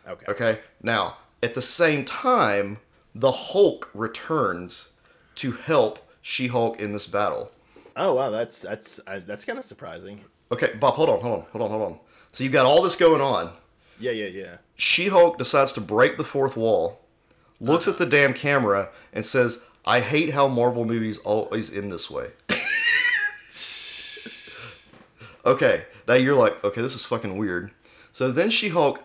[0.08, 0.26] Okay.
[0.30, 2.80] Okay, now at the same time,
[3.16, 4.92] the Hulk returns
[5.36, 7.52] to help She-Hulk in this battle.
[7.96, 10.24] Oh wow, that's that's uh, that's kind of surprising.
[10.52, 12.00] Okay, Bob, hold on, hold on, hold on, hold on.
[12.34, 13.52] So you've got all this going on.
[14.00, 14.58] Yeah, yeah, yeah.
[14.76, 17.02] She-Hulk decides to break the fourth wall,
[17.60, 22.10] looks at the damn camera, and says, "I hate how Marvel movies always end this
[22.10, 22.32] way."
[25.46, 27.72] okay, now you're like, okay, this is fucking weird.
[28.12, 29.04] So then She-Hulk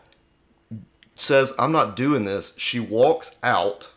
[1.16, 3.90] says, "I'm not doing this." She walks out,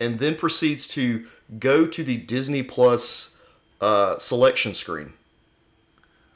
[0.00, 1.26] and then proceeds to
[1.58, 3.36] go to the Disney Plus
[3.80, 5.12] uh, selection screen.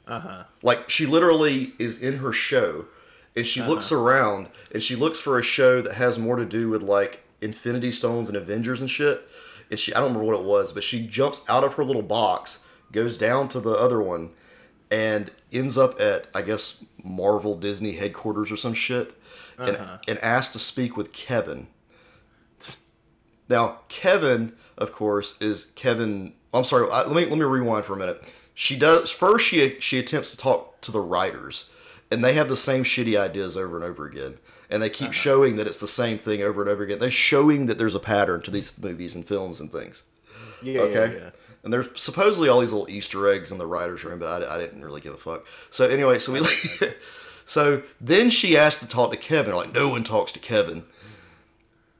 [0.07, 0.43] Uh huh.
[0.61, 2.85] Like she literally is in her show
[3.35, 4.01] and she looks uh-huh.
[4.01, 7.91] around and she looks for a show that has more to do with like Infinity
[7.91, 9.27] Stones and Avengers and shit.
[9.69, 12.01] And she I don't remember what it was, but she jumps out of her little
[12.01, 14.31] box, goes down to the other one,
[14.89, 19.13] and ends up at I guess Marvel Disney headquarters or some shit,
[19.57, 19.97] and, uh-huh.
[20.07, 21.67] and asked to speak with Kevin.
[23.51, 26.31] Now, Kevin, of course, is Kevin.
[26.53, 26.89] I'm sorry.
[26.89, 28.33] I- Let me let me rewind for a minute.
[28.53, 29.45] She does first.
[29.45, 31.69] She she attempts to talk to the writers,
[32.11, 34.37] and they have the same shitty ideas over and over again.
[34.69, 35.13] And they keep uh-huh.
[35.13, 36.99] showing that it's the same thing over and over again.
[36.99, 40.03] They're showing that there's a pattern to these movies and films and things.
[40.61, 41.13] Yeah, Okay.
[41.13, 41.29] yeah, yeah.
[41.63, 44.57] And there's supposedly all these little Easter eggs in the writers' room, but I, I
[44.57, 45.45] didn't really give a fuck.
[45.69, 46.41] So anyway, so we,
[47.45, 49.55] so then she asked to talk to Kevin.
[49.55, 50.83] Like no one talks to Kevin.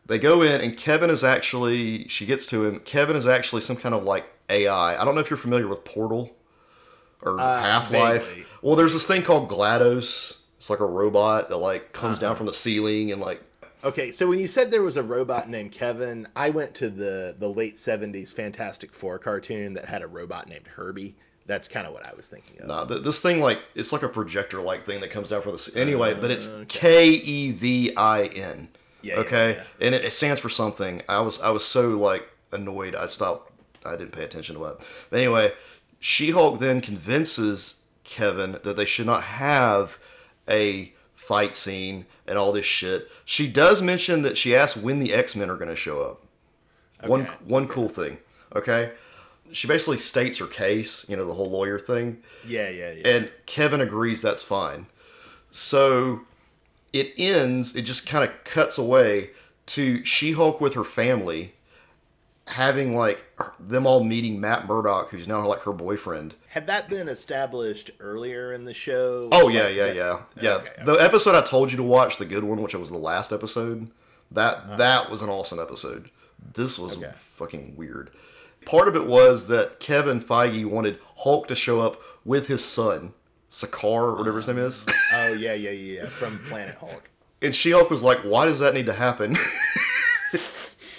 [0.07, 2.07] They go in, and Kevin is actually.
[2.07, 2.79] She gets to him.
[2.79, 4.99] Kevin is actually some kind of like AI.
[4.99, 6.35] I don't know if you're familiar with Portal
[7.21, 8.27] or uh, Half Life.
[8.27, 8.50] vaguely.
[8.61, 10.39] Well, there's this thing called GLaDOS.
[10.57, 12.35] It's like a robot that like comes down uh-huh.
[12.35, 13.41] from the ceiling and like
[13.83, 17.35] Okay, so when you said there was a robot named Kevin, I went to the
[17.39, 21.15] the late '70s Fantastic Four cartoon that had a robot named Herbie.
[21.47, 22.67] That's kind of what I was thinking of.
[22.67, 25.53] Nah, th- this thing like it's like a projector like thing that comes down from
[25.53, 28.69] the anyway, but it's K E V I N.
[29.01, 29.87] Yeah, yeah, Okay, yeah.
[29.87, 31.01] and it, it stands for something.
[31.09, 32.93] I was I was so like annoyed.
[32.93, 33.51] I stopped.
[33.83, 34.79] I didn't pay attention to it.
[35.09, 35.53] But anyway,
[35.99, 37.80] She Hulk then convinces
[38.11, 39.97] Kevin that they should not have
[40.47, 43.09] a fight scene and all this shit.
[43.23, 46.23] She does mention that she asked when the X Men are going to show up.
[47.07, 48.17] One one cool thing.
[48.55, 48.91] Okay.
[49.53, 52.21] She basically states her case, you know, the whole lawyer thing.
[52.45, 53.07] Yeah, yeah, yeah.
[53.07, 54.87] And Kevin agrees that's fine.
[55.49, 56.21] So
[56.93, 59.31] it ends, it just kind of cuts away
[59.67, 61.53] to She Hulk with her family
[62.51, 63.23] having like
[63.59, 66.35] them all meeting Matt Murdock, who's now like her boyfriend.
[66.47, 69.29] Had that been established earlier in the show?
[69.31, 70.19] Oh, yeah, Like yeah, that- yeah.
[70.41, 70.53] Yeah.
[70.55, 73.31] Okay, The episode I told you to watch, the good one, which was the last
[73.31, 73.89] episode,
[74.31, 74.75] that uh-huh.
[74.77, 76.09] that was an awesome episode.
[76.53, 77.11] This was Okay.
[77.15, 78.09] fucking weird.
[78.65, 83.13] Part of it was that Kevin Feige wanted Hulk to show up with his son,
[83.49, 83.83] Skaar,
[84.13, 84.85] or whatever his name is.
[85.13, 86.05] Oh yeah, yeah, yeah, yeah.
[86.05, 87.09] From Planet Hulk.
[87.41, 89.35] And She Hulk was like, "Why does that need to happen?"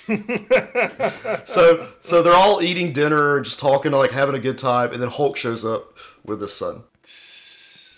[1.44, 5.08] so, so they're all eating dinner, just talking, like having a good time, and then
[5.08, 6.82] Hulk shows up with his son,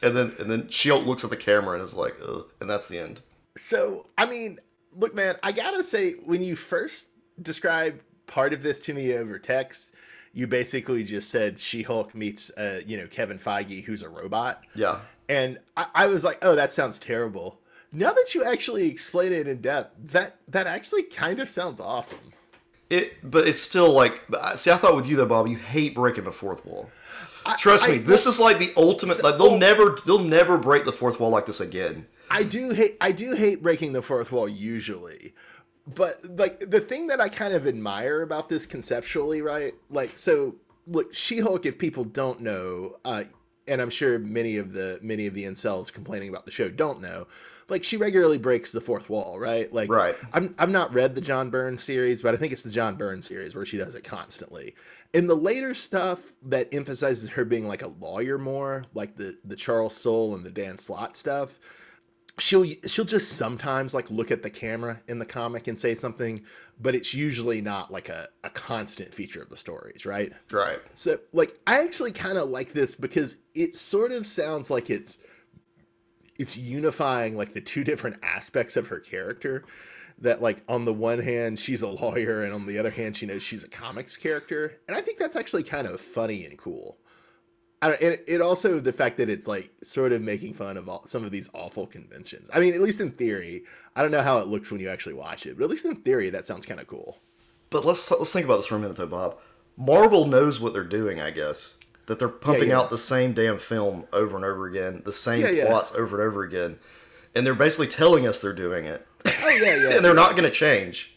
[0.02, 2.88] and then and then She looks at the camera and is like, Ugh, and that's
[2.88, 3.20] the end.
[3.56, 4.58] So, I mean,
[4.96, 7.10] look, man, I gotta say, when you first
[7.42, 9.94] described part of this to me over text,
[10.32, 14.98] you basically just said She-Hulk meets, uh, you know, Kevin Feige, who's a robot, Yeah,
[15.28, 17.60] and I, I was like, oh, that sounds terrible.
[17.94, 22.18] Now that you actually explain it in depth, that that actually kind of sounds awesome.
[22.90, 24.20] it, but it's still like,
[24.56, 26.90] see, I thought with you though, Bob, you hate breaking the fourth wall.
[27.46, 29.22] I- Trust I- me, this is like the ultimate.
[29.22, 32.06] Like they'll never, they'll never break the fourth wall like this again.
[32.30, 35.34] I do hate I do hate breaking the fourth wall usually.
[35.86, 39.74] But like the thing that I kind of admire about this conceptually, right?
[39.90, 41.66] Like so look, She-Hulk.
[41.66, 43.24] If people don't know, uh,
[43.68, 47.00] and I'm sure many of the many of the incels complaining about the show don't
[47.02, 47.26] know,
[47.68, 49.72] like she regularly breaks the fourth wall, right?
[49.72, 50.16] Like, Right.
[50.32, 53.22] I'm I've not read the John Byrne series, but I think it's the John Byrne
[53.22, 54.74] series where she does it constantly.
[55.12, 59.56] In the later stuff that emphasizes her being like a lawyer more, like the the
[59.56, 61.58] Charles Soule and the Dan Slott stuff,
[62.38, 66.42] she'll she'll just sometimes like look at the camera in the comic and say something,
[66.80, 70.32] but it's usually not like a, a constant feature of the stories, right?
[70.50, 70.80] Right.
[70.94, 75.18] So, like, I actually kind of like this because it sort of sounds like it's
[76.38, 79.64] it's unifying like the two different aspects of her character.
[80.18, 83.26] That like on the one hand she's a lawyer, and on the other hand she
[83.26, 86.98] knows she's a comics character, and I think that's actually kind of funny and cool.
[87.82, 90.88] I don't, and it also the fact that it's like sort of making fun of
[90.88, 92.48] all, some of these awful conventions.
[92.54, 95.14] I mean, at least in theory, I don't know how it looks when you actually
[95.14, 97.18] watch it, but at least in theory, that sounds kind of cool.
[97.68, 99.38] But let's let's think about this for a minute, though, Bob.
[99.76, 101.78] Marvel knows what they're doing, I guess.
[102.06, 102.78] That they're pumping yeah.
[102.80, 105.66] out the same damn film over and over again, the same Yeah, yeah.
[105.66, 106.78] plots over and over again,
[107.34, 109.90] and they're basically telling us they're doing it, Oh yeah, yeah.
[109.96, 111.16] and they're not going to change.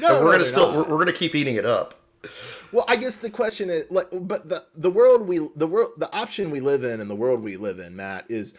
[0.00, 1.94] no, And we're no, going to still we're, we're going to keep eating it up.
[2.72, 6.12] Well, I guess the question is like, but the the world we the world the
[6.14, 8.54] option we live in and the world we live in, Matt, is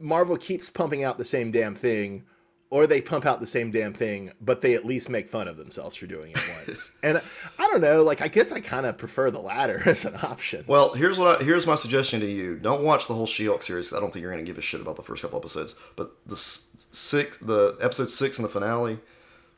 [0.00, 2.24] Marvel keeps pumping out the same damn thing,
[2.70, 5.56] or they pump out the same damn thing, but they at least make fun of
[5.56, 6.92] themselves for doing it once.
[7.02, 7.20] and
[7.58, 10.64] I don't know, like I guess I kind of prefer the latter as an option.
[10.68, 13.92] Well, here's what I, here's my suggestion to you: don't watch the whole She-Hulk series.
[13.92, 16.12] I don't think you're going to give a shit about the first couple episodes, but
[16.26, 18.98] the six, the episode six and the finale,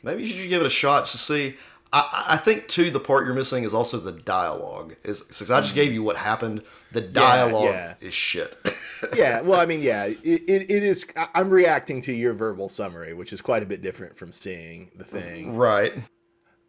[0.02, 1.56] maybe you should give it a shot to see.
[1.92, 4.96] I, I think too the part you're missing is also the dialogue.
[5.04, 5.82] Is since I just mm-hmm.
[5.82, 7.94] gave you what happened, the dialogue yeah.
[8.00, 8.56] is shit.
[9.16, 11.06] yeah, well, I mean, yeah, it, it, it is.
[11.34, 15.04] I'm reacting to your verbal summary, which is quite a bit different from seeing the
[15.04, 15.56] thing.
[15.56, 15.92] right.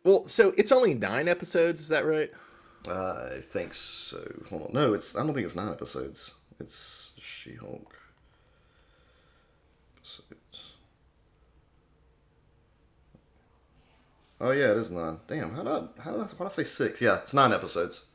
[0.04, 2.30] Well, so it's only nine episodes, is that right?
[2.90, 4.20] I think so.
[4.50, 4.70] Hold on.
[4.74, 5.16] No, it's.
[5.16, 6.34] I don't think it's nine episodes.
[6.60, 7.72] It's She-Hulk.
[7.72, 8.03] Episodes.
[14.44, 15.20] Oh yeah, it is nine.
[15.28, 17.02] Damn, how did I, how did I, why did I say six?
[17.02, 18.08] Yeah, it's nine episodes.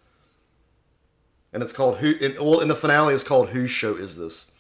[1.55, 2.11] And it's called who?
[2.21, 4.53] It, well, in the finale, it's called Whose Show Is This?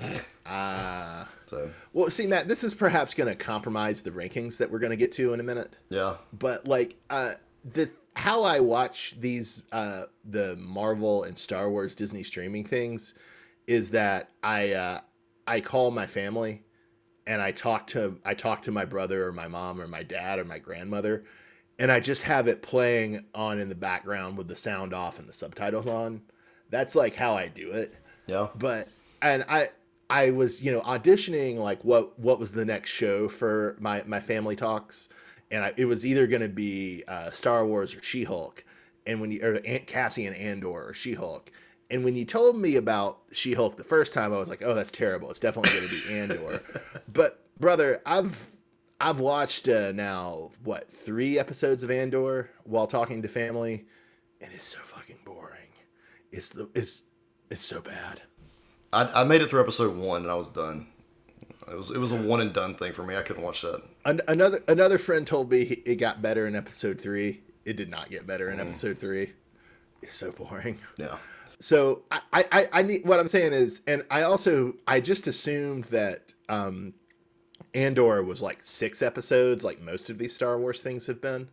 [0.46, 1.26] Ah.
[1.46, 4.90] So Well, see, Matt, this is perhaps going to compromise the rankings that we're going
[4.90, 5.78] to get to in a minute.
[5.88, 7.32] yeah, But like, uh,
[7.72, 13.14] the how I watch these uh, the Marvel and Star Wars Disney streaming things
[13.66, 15.00] is that I uh,
[15.46, 16.62] I call my family
[17.26, 20.38] and I talk to I talk to my brother or my mom or my dad
[20.38, 21.24] or my grandmother,
[21.78, 25.28] and I just have it playing on in the background with the sound off and
[25.28, 26.22] the subtitles on.
[26.70, 28.48] That's like how I do it yeah.
[28.56, 28.88] but
[29.22, 29.68] and i
[30.10, 34.20] i was you know auditioning like what what was the next show for my my
[34.20, 35.08] family talks
[35.50, 38.64] and I, it was either going to be uh, star wars or she-hulk
[39.06, 41.50] and when you or Aunt Cassian Andor or she-hulk
[41.90, 44.90] and when you told me about she-hulk the first time i was like oh that's
[44.90, 46.62] terrible it's definitely going to be andor
[47.12, 48.48] but brother i've
[49.00, 53.84] i've watched uh, now what three episodes of andor while talking to family
[54.40, 55.60] and it's so fucking boring
[56.32, 57.02] it's the it's
[57.50, 58.22] it's so bad
[58.92, 60.86] I, I made it through episode one and I was done.
[61.68, 63.16] It was it was a one and done thing for me.
[63.16, 63.82] I couldn't watch that.
[64.04, 67.40] An- another another friend told me he- it got better in episode three.
[67.64, 69.32] It did not get better in episode three.
[70.00, 70.78] It's so boring.
[70.96, 71.16] Yeah.
[71.58, 75.84] So I, I, I- need what I'm saying is, and I also I just assumed
[75.84, 76.94] that um,
[77.74, 81.48] Andor was like six episodes, like most of these Star Wars things have been.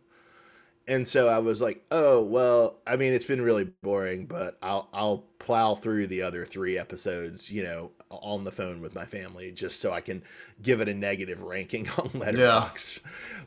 [0.88, 4.88] And so I was like, oh well, I mean it's been really boring, but I'll
[4.92, 9.52] I'll plow through the other three episodes, you know, on the phone with my family
[9.52, 10.22] just so I can
[10.62, 13.00] give it a negative ranking on Letterboxd.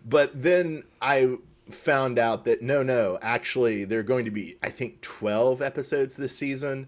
[0.05, 1.37] But then I
[1.69, 6.37] found out that no, no, actually they're going to be I think 12 episodes this
[6.37, 6.87] season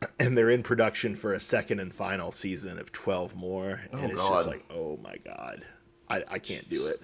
[0.20, 4.04] and they're in production for a second and final season of 12 more and Oh,
[4.04, 4.34] it's God.
[4.36, 5.64] just like, oh my god.
[6.10, 7.00] I, I can't do it.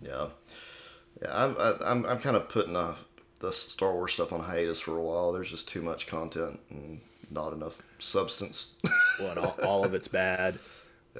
[0.00, 0.28] Yeah,
[1.20, 1.28] yeah.
[1.44, 2.94] I'm I'm I'm kind of putting uh,
[3.40, 5.32] the Star Wars stuff on hiatus for a while.
[5.32, 7.00] There's just too much content and
[7.30, 8.68] not enough substance.
[9.20, 10.58] Well, and all, all of it's bad.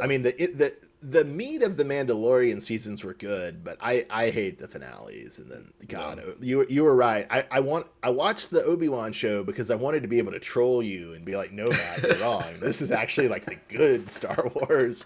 [0.01, 4.05] I mean, the it, the the meat of the Mandalorian seasons were good, but I
[4.11, 5.39] I hate the finales.
[5.39, 7.27] And then God, you you were right.
[7.31, 10.33] I I want I watched the Obi Wan show because I wanted to be able
[10.33, 12.45] to troll you and be like, no, Matt, you're wrong.
[12.61, 15.05] This is actually like the good Star Wars.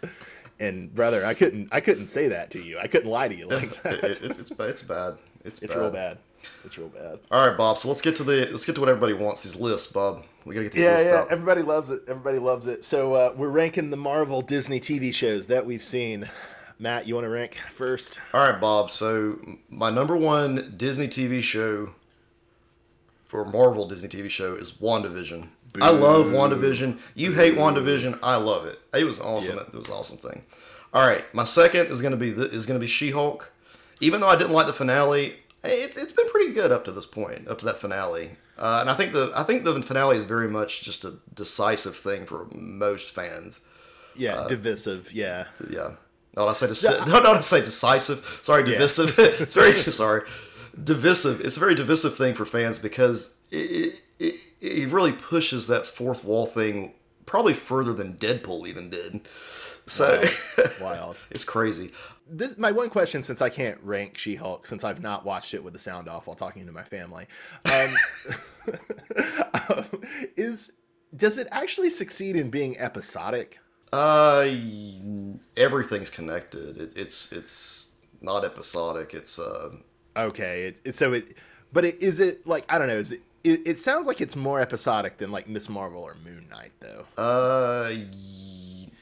[0.61, 2.79] And brother, I couldn't I couldn't say that to you.
[2.79, 3.95] I couldn't lie to you like that.
[4.05, 5.19] it, it's it's it's bad.
[5.45, 5.81] It's It's bad.
[5.81, 6.19] real bad.
[6.65, 7.19] It's real bad.
[7.31, 7.79] All right, Bob.
[7.79, 9.43] So let's get to the let's get to what everybody wants.
[9.43, 10.25] These lists, Bob.
[10.45, 11.25] We gotta get these Yeah, lists yeah.
[11.31, 12.03] Everybody loves it.
[12.09, 12.85] Everybody loves it.
[12.85, 16.29] So uh, we're ranking the Marvel Disney TV shows that we've seen.
[16.79, 18.19] Matt, you want to rank first?
[18.35, 18.91] All right, Bob.
[18.91, 19.39] So
[19.69, 21.91] my number one Disney TV show
[23.25, 25.49] for Marvel Disney TV show is WandaVision.
[25.81, 26.99] I love WandaVision.
[27.15, 28.19] You hate WandaVision.
[28.23, 28.79] I love it.
[28.93, 29.57] It was awesome.
[29.57, 29.69] Yep.
[29.69, 30.43] It was an awesome thing.
[30.93, 33.51] All right, my second is gonna be the, is gonna be She-Hulk.
[34.01, 37.07] Even though I didn't like the finale, it's it's been pretty good up to this
[37.07, 38.33] point, up to that finale.
[38.59, 41.97] Uh, and I think the I think the finale is very much just a decisive
[41.97, 43.61] thing for most fans.
[44.15, 45.13] Yeah, divisive.
[45.13, 45.47] Yeah.
[45.71, 45.93] Yeah.
[46.37, 48.41] No, I say deci- no, not to say decisive.
[48.43, 49.19] Sorry, divisive.
[49.19, 50.23] it's very sorry,
[50.83, 51.41] divisive.
[51.41, 56.25] It's a very divisive thing for fans because it, it, it really pushes that fourth
[56.25, 56.95] wall thing
[57.27, 59.21] probably further than Deadpool even did.
[59.93, 60.25] So
[60.81, 61.17] Wild.
[61.31, 61.93] it's crazy.
[62.29, 65.75] This my one question since I can't rank She-Hulk since I've not watched it with
[65.75, 67.27] the sound off while talking to my family.
[67.67, 67.95] Um,
[69.69, 69.85] um,
[70.37, 70.73] is
[71.17, 73.59] does it actually succeed in being episodic?
[73.93, 74.49] Uh,
[75.57, 76.79] everything's connected.
[76.79, 77.89] It, it's it's
[78.23, 79.13] not episodic.
[79.15, 79.71] It's uh,
[80.17, 81.37] Okay, it, it- so it,
[81.73, 82.97] but it, is it like I don't know?
[82.97, 83.61] Is it, it?
[83.67, 87.05] It sounds like it's more episodic than like Miss Marvel or Moon Knight, though.
[87.23, 87.93] uh,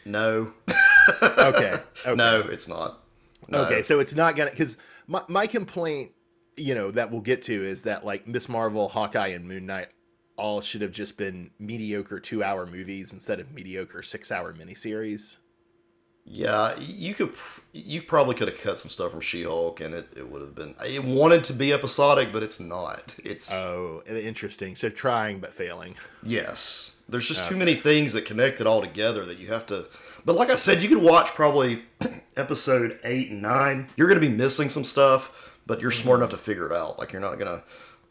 [0.05, 0.53] no,
[1.23, 1.75] Okay,
[2.07, 2.15] okay.
[2.15, 3.01] no, it's not.
[3.49, 3.63] No.
[3.65, 4.77] Okay, so it's not gonna because
[5.07, 6.13] my my complaint,
[6.57, 9.89] you know, that we'll get to is that like Miss Marvel, Hawkeye, and Moon Knight
[10.37, 15.39] all should have just been mediocre two hour movies instead of mediocre six hour miniseries.
[16.25, 17.33] Yeah, you could.
[17.73, 20.75] You probably could have cut some stuff from She-Hulk, and it, it would have been.
[20.87, 23.17] It wanted to be episodic, but it's not.
[23.25, 24.77] It's Oh, interesting.
[24.77, 25.97] So trying but failing.
[26.23, 26.93] yes.
[27.11, 29.87] There's just too many things that connect it all together that you have to.
[30.25, 31.83] But like I said, you could watch probably
[32.37, 33.89] episode eight and nine.
[33.97, 36.23] You're gonna be missing some stuff, but you're smart mm-hmm.
[36.23, 36.99] enough to figure it out.
[36.99, 37.63] Like you're not gonna.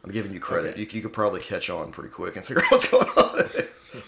[0.03, 0.71] I'm giving you credit.
[0.71, 0.81] Okay.
[0.81, 3.43] You, you could probably catch on pretty quick and figure out what's going on,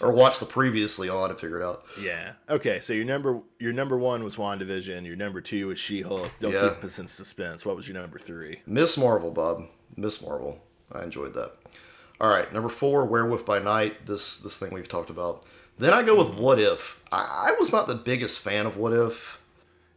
[0.00, 1.84] or watch the previously on and figure it out.
[2.00, 2.32] Yeah.
[2.48, 2.80] Okay.
[2.80, 5.06] So your number your number one was WandaVision.
[5.06, 6.30] Your number two was She Hulk.
[6.40, 6.70] Don't Yeah.
[6.70, 7.66] keep us in suspense.
[7.66, 8.60] What was your number three?
[8.66, 9.64] Miss Marvel, Bob.
[9.96, 10.58] Miss Marvel.
[10.92, 11.52] I enjoyed that.
[12.20, 14.06] All right, number four, Werewolf by Night.
[14.06, 15.44] This this thing we've talked about.
[15.78, 17.00] Then I go with What If.
[17.10, 19.40] I, I was not the biggest fan of What If.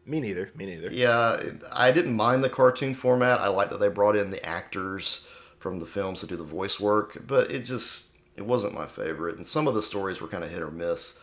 [0.05, 0.51] Me neither.
[0.55, 0.91] Me neither.
[0.91, 1.41] Yeah,
[1.73, 3.39] I didn't mind the cartoon format.
[3.39, 5.27] I like that they brought in the actors
[5.59, 9.37] from the films to do the voice work, but it just it wasn't my favorite.
[9.37, 11.19] And some of the stories were kind of hit or miss.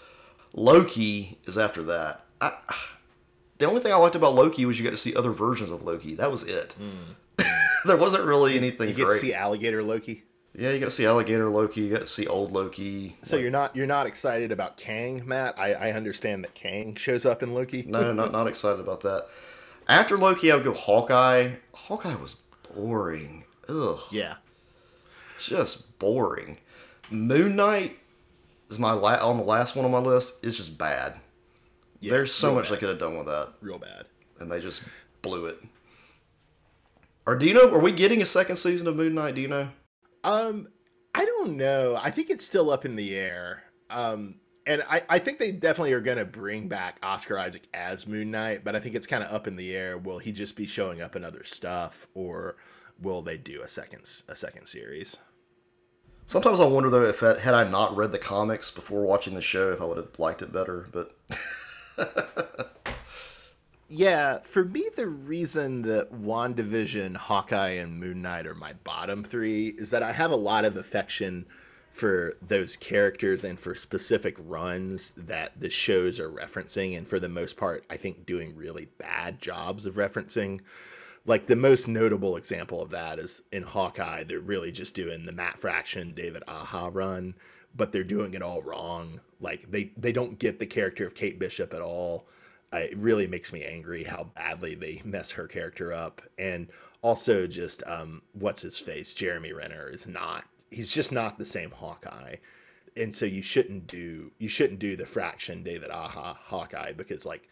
[0.53, 2.25] Loki is after that.
[2.41, 2.53] I,
[3.59, 5.83] the only thing I liked about Loki was you got to see other versions of
[5.83, 6.15] Loki.
[6.17, 6.75] That was it.
[6.75, 7.45] Hmm.
[7.87, 10.25] there wasn't really anything You get to see alligator Loki.
[10.55, 11.81] Yeah, you got to see alligator Loki.
[11.83, 13.17] You got to see old Loki.
[13.23, 15.59] So you're not you're not excited about Kang, Matt?
[15.59, 17.85] I, I understand that Kang shows up in Loki.
[17.89, 19.27] no, not not excited about that.
[19.89, 21.53] After Loki, I would go Hawkeye.
[21.75, 22.37] Hawkeye was
[22.75, 23.45] boring.
[23.69, 24.35] Ugh, Yeah.
[25.41, 26.59] just boring.
[27.11, 27.99] Moon Knight
[28.69, 30.45] is my la- on the last one on my list.
[30.45, 31.15] Is just bad.
[32.01, 32.73] yeah There's so much bad.
[32.77, 34.05] they could have done with that, real bad.
[34.39, 34.83] and they just
[35.23, 35.59] blew it.
[37.27, 37.71] Or do you know?
[37.73, 39.35] Are we getting a second season of Moon Knight?
[39.37, 39.69] Do you know?
[40.25, 40.69] Um,
[41.15, 41.99] I don't know.
[42.01, 43.65] I think it's still up in the air.
[43.91, 48.07] Um, and I, I think they definitely are going to bring back Oscar Isaac as
[48.07, 49.99] Moon Knight, but I think it's kind of up in the air.
[49.99, 52.57] Will he just be showing up in other stuff, or
[53.01, 55.17] will they do a second a second series?
[56.27, 59.41] Sometimes I wonder though if that, had I not read the comics before watching the
[59.41, 60.87] show, if I would have liked it better.
[60.93, 61.17] But
[63.95, 69.75] Yeah, for me, the reason that WandaVision, Hawkeye, and Moon Knight are my bottom three
[69.77, 71.45] is that I have a lot of affection
[71.91, 77.29] for those characters and for specific runs that the shows are referencing, and for the
[77.29, 80.61] most part, I think doing really bad jobs of referencing.
[81.27, 85.33] Like the most notable example of that is in Hawkeye, they're really just doing the
[85.33, 87.35] Matt Fraction, David Aja run,
[87.77, 89.21] but they're doing it all wrong.
[89.39, 92.27] Like they they don't get the character of Kate Bishop at all.
[92.73, 96.69] It really makes me angry how badly they mess her character up, and
[97.03, 100.45] also just um, what's his face, Jeremy Renner is not.
[100.71, 102.37] He's just not the same Hawkeye,
[102.97, 107.49] and so you shouldn't do you shouldn't do the Fraction David Aja Hawkeye because like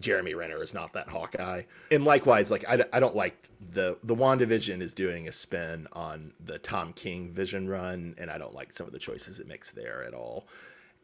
[0.00, 1.62] Jeremy Renner is not that Hawkeye.
[1.90, 6.32] And likewise, like I, I don't like the the WandaVision is doing a spin on
[6.44, 9.70] the Tom King Vision run, and I don't like some of the choices it makes
[9.70, 10.48] there at all.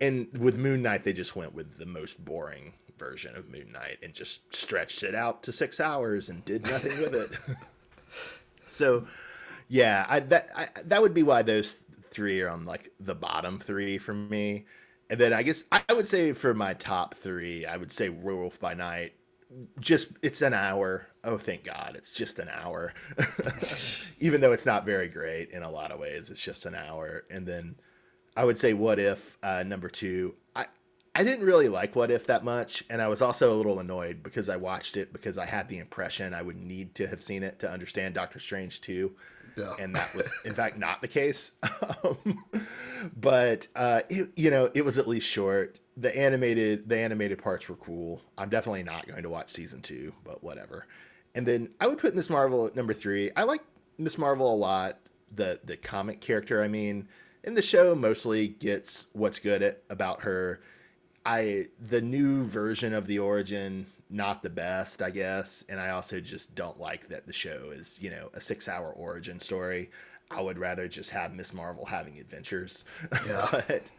[0.00, 3.98] And with Moon Knight, they just went with the most boring version of Moon Knight
[4.02, 7.56] and just stretched it out to six hours and did nothing with it.
[8.66, 9.06] so,
[9.68, 13.58] yeah, I, that I, that would be why those three are on like the bottom
[13.58, 14.66] three for me.
[15.10, 18.60] And then I guess I would say for my top three, I would say Werewolf
[18.60, 19.14] by Night.
[19.80, 21.08] Just it's an hour.
[21.24, 22.94] Oh, thank God, it's just an hour.
[24.20, 27.24] Even though it's not very great in a lot of ways, it's just an hour.
[27.30, 27.74] And then
[28.36, 30.34] I would say What If uh, number two.
[30.54, 30.66] I
[31.14, 34.22] I didn't really like What If that much, and I was also a little annoyed
[34.22, 37.42] because I watched it because I had the impression I would need to have seen
[37.42, 39.12] it to understand Doctor Strange two.
[39.58, 39.74] Yeah.
[39.80, 41.52] and that was in fact not the case.
[42.02, 42.44] Um,
[43.20, 45.80] but uh, it, you know, it was at least short.
[45.96, 48.22] The animated the animated parts were cool.
[48.38, 50.86] I'm definitely not going to watch season two, but whatever.
[51.34, 53.30] And then I would put Miss Marvel at number three.
[53.36, 53.62] I like
[53.98, 54.98] Miss Marvel a lot.
[55.32, 57.08] The the comic character, I mean,
[57.44, 60.60] and the show mostly gets what's good at, about her.
[61.26, 66.18] I the new version of the origin not the best, I guess, and I also
[66.20, 69.90] just don't like that the show is you know a six hour origin story.
[70.30, 72.84] I would rather just have Miss Marvel having adventures.
[73.26, 73.46] Yeah.
[73.50, 73.90] but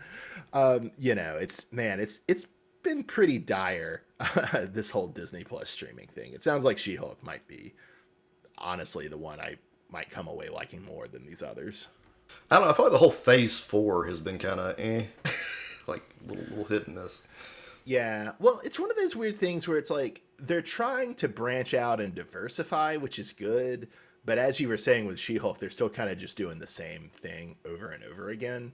[0.54, 2.46] um, you know, it's man, it's it's
[2.84, 4.04] been pretty dire
[4.64, 6.34] this whole Disney Plus streaming thing.
[6.34, 7.74] It sounds like She Hulk might be
[8.58, 9.58] honestly the one I
[9.90, 11.88] might come away liking more than these others.
[12.50, 12.72] I don't know.
[12.72, 15.06] I feel like the whole Phase Four has been kind of eh,
[15.88, 17.24] like little little hit and miss.
[17.86, 18.34] Yeah.
[18.40, 22.00] Well, it's one of those weird things where it's like they're trying to branch out
[22.00, 23.88] and diversify, which is good.
[24.24, 26.68] But as you were saying with She Hulk, they're still kind of just doing the
[26.68, 28.72] same thing over and over again.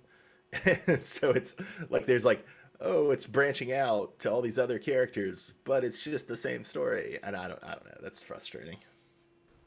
[0.65, 1.55] And so it's
[1.89, 2.45] like there's like,
[2.81, 7.19] oh, it's branching out to all these other characters, but it's just the same story.
[7.23, 7.97] And I don't I don't know.
[8.01, 8.77] That's frustrating.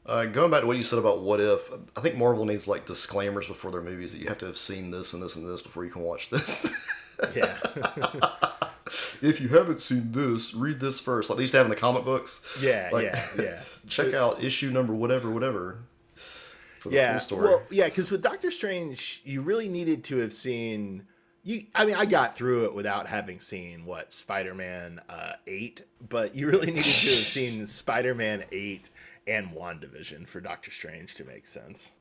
[0.05, 2.85] Uh, going back to what you said about what if, I think Marvel needs like
[2.85, 5.61] disclaimers before their movies that you have to have seen this and this and this
[5.61, 6.97] before you can watch this.
[7.35, 7.55] Yeah.
[9.21, 11.29] if you haven't seen this, read this first.
[11.29, 12.57] Like they used to have in the comic books.
[12.63, 13.59] yeah, Like, yeah, yeah.
[13.87, 15.83] Check out issue number whatever, whatever.
[16.15, 17.43] For the yeah story.
[17.43, 21.05] well yeah because with doctor strange you really needed to have seen
[21.43, 26.33] you i mean i got through it without having seen what spider-man uh 8 but
[26.33, 28.89] you really needed to have seen spider-man 8
[29.31, 31.91] and wandavision for doctor strange to make sense.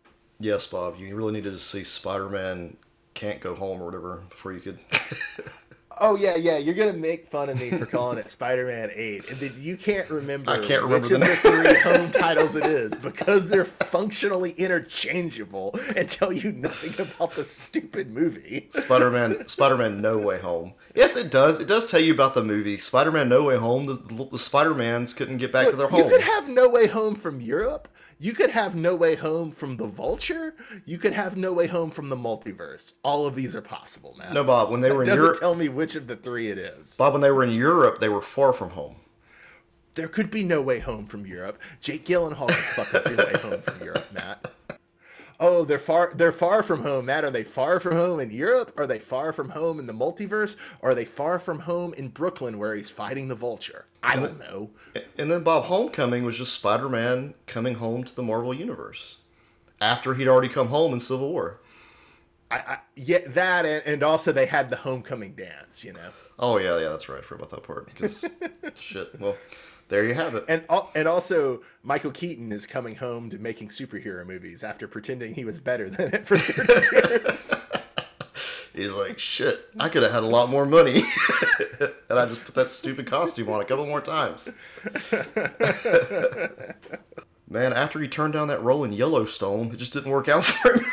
[0.41, 2.77] Yes, Bob, you really needed to see Spider-Man
[3.15, 4.79] can't go home or whatever before you could.
[6.01, 9.39] oh yeah yeah you're gonna make fun of me for calling it spider-man 8 and
[9.39, 12.65] then you can't remember I can't remember which the of the three home titles it
[12.65, 20.01] is because they're functionally interchangeable and tell you nothing about the stupid movie Spider-Man, Spider-Man
[20.01, 20.75] No Way Home.
[20.95, 21.61] Yes, it does.
[21.61, 23.87] It does tell you about the movie Spider-Man No Way Home.
[23.87, 26.13] The, the Spider-Mans couldn't get back to their Look, you home.
[26.13, 27.89] could have No Way Home from Europe.
[28.23, 30.55] You could have No Way Home from the Vulture.
[30.85, 32.93] You could have No Way Home from the multiverse.
[33.03, 34.35] All of these are possible, man.
[34.35, 34.71] no, Bob.
[34.71, 36.99] When they were in doesn't Europe, tell me which of the three it is.
[36.99, 38.97] Bob, when they were in Europe, they were far from home.
[39.95, 41.63] There could be No Way Home from Europe.
[41.81, 44.53] Jake Gyllenhaal could fucking No Way Home from Europe, Matt.
[45.43, 46.13] Oh, they're far.
[46.15, 47.25] They're far from home, Matt.
[47.25, 48.75] Are they far from home in Europe?
[48.77, 50.57] Are they far from home in the multiverse?
[50.83, 53.87] Or are they far from home in Brooklyn, where he's fighting the Vulture?
[54.03, 54.71] I don't know.
[55.17, 59.17] And then Bob Homecoming was just Spider-Man coming home to the Marvel universe
[59.81, 61.61] after he'd already come home in Civil War.
[62.51, 66.11] I, I yeah, that and, and also they had the homecoming dance, you know.
[66.39, 67.19] Oh yeah, yeah, that's right.
[67.19, 68.25] I forgot about that part because
[68.75, 69.19] shit.
[69.21, 69.37] Well,
[69.91, 70.45] there you have it.
[70.49, 70.65] And
[70.95, 75.61] and also Michael Keaton is coming home to making superhero movies after pretending he was
[75.61, 77.55] better than it for 30 years.
[78.73, 81.01] He's like, shit, I could have had a lot more money.
[82.09, 84.49] and I just put that stupid costume on a couple more times.
[87.51, 90.75] Man, after he turned down that role in Yellowstone, it just didn't work out for
[90.75, 90.85] him.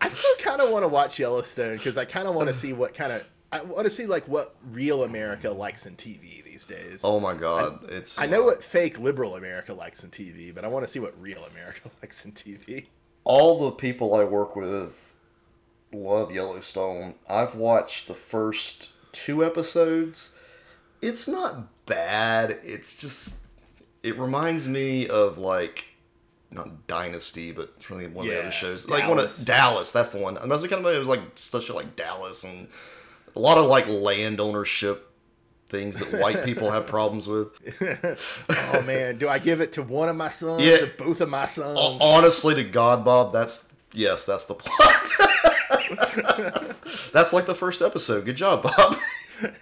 [0.00, 2.72] I still kind of want to watch Yellowstone because I kind of want to see
[2.72, 6.64] what kind of I want to see like what real America likes in TV these
[6.66, 7.02] days.
[7.04, 10.68] oh my god, it's I know what fake liberal America likes in TV, but I
[10.68, 12.86] want to see what real America likes in TV.
[13.24, 15.14] all the people I work with
[15.92, 17.14] love Yellowstone.
[17.28, 20.34] I've watched the first two episodes.
[21.02, 22.58] It's not bad.
[22.62, 23.36] It's just
[24.02, 25.84] it reminds me of like
[26.50, 28.88] not Dynasty, but it's really one of the other shows.
[28.88, 29.44] Like one of Dallas.
[29.44, 29.92] Dallas.
[29.92, 30.38] That's the one.
[30.38, 32.68] I was kind of it was like such a like Dallas and
[33.34, 35.08] a lot of like land ownership
[35.66, 37.48] things that white people have problems with.
[38.50, 40.86] oh man, do I give it to one of my sons Yeah.
[40.98, 41.78] both of my sons?
[42.00, 45.08] Honestly, to God, Bob, that's yes, that's the plot.
[47.12, 48.24] that's like the first episode.
[48.24, 48.96] Good job, Bob.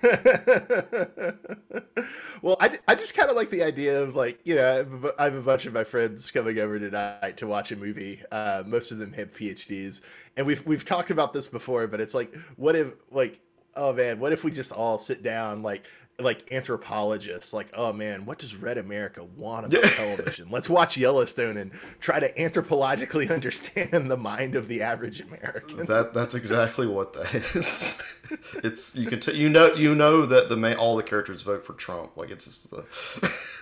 [2.43, 5.05] well, I, I just kind of like the idea of like you know I have,
[5.05, 8.21] a, I have a bunch of my friends coming over tonight to watch a movie.
[8.31, 10.03] Uh, most of them have PhDs,
[10.37, 11.87] and we've we've talked about this before.
[11.87, 13.41] But it's like, what if like
[13.81, 15.87] oh man, what if we just all sit down like
[16.21, 20.49] like anthropologists, like oh man, what does Red America want about television?
[20.51, 25.87] Let's watch Yellowstone and try to anthropologically understand the mind of the average American.
[25.87, 28.19] that that's exactly what that is.
[28.63, 31.65] it's you can t- you know you know that the main, all the characters vote
[31.65, 32.17] for Trump.
[32.19, 32.87] Like it's just the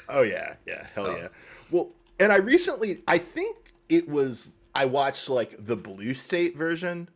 [0.08, 1.16] Oh yeah, yeah, hell Oh.
[1.16, 1.28] yeah.
[1.70, 7.08] Well, and I recently, I think it was I watched like the Blue State version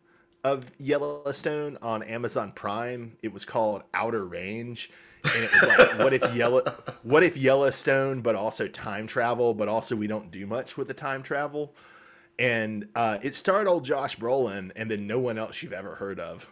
[0.44, 3.16] of Yellowstone on Amazon Prime.
[3.22, 4.90] It was called Outer Range,
[5.24, 6.62] and it was like, what if Yellow,
[7.02, 10.94] what if Yellowstone, but also time travel, but also we don't do much with the
[10.94, 11.74] time travel.
[12.38, 16.18] And uh, it starred old Josh Brolin, and then no one else you've ever heard
[16.18, 16.48] of,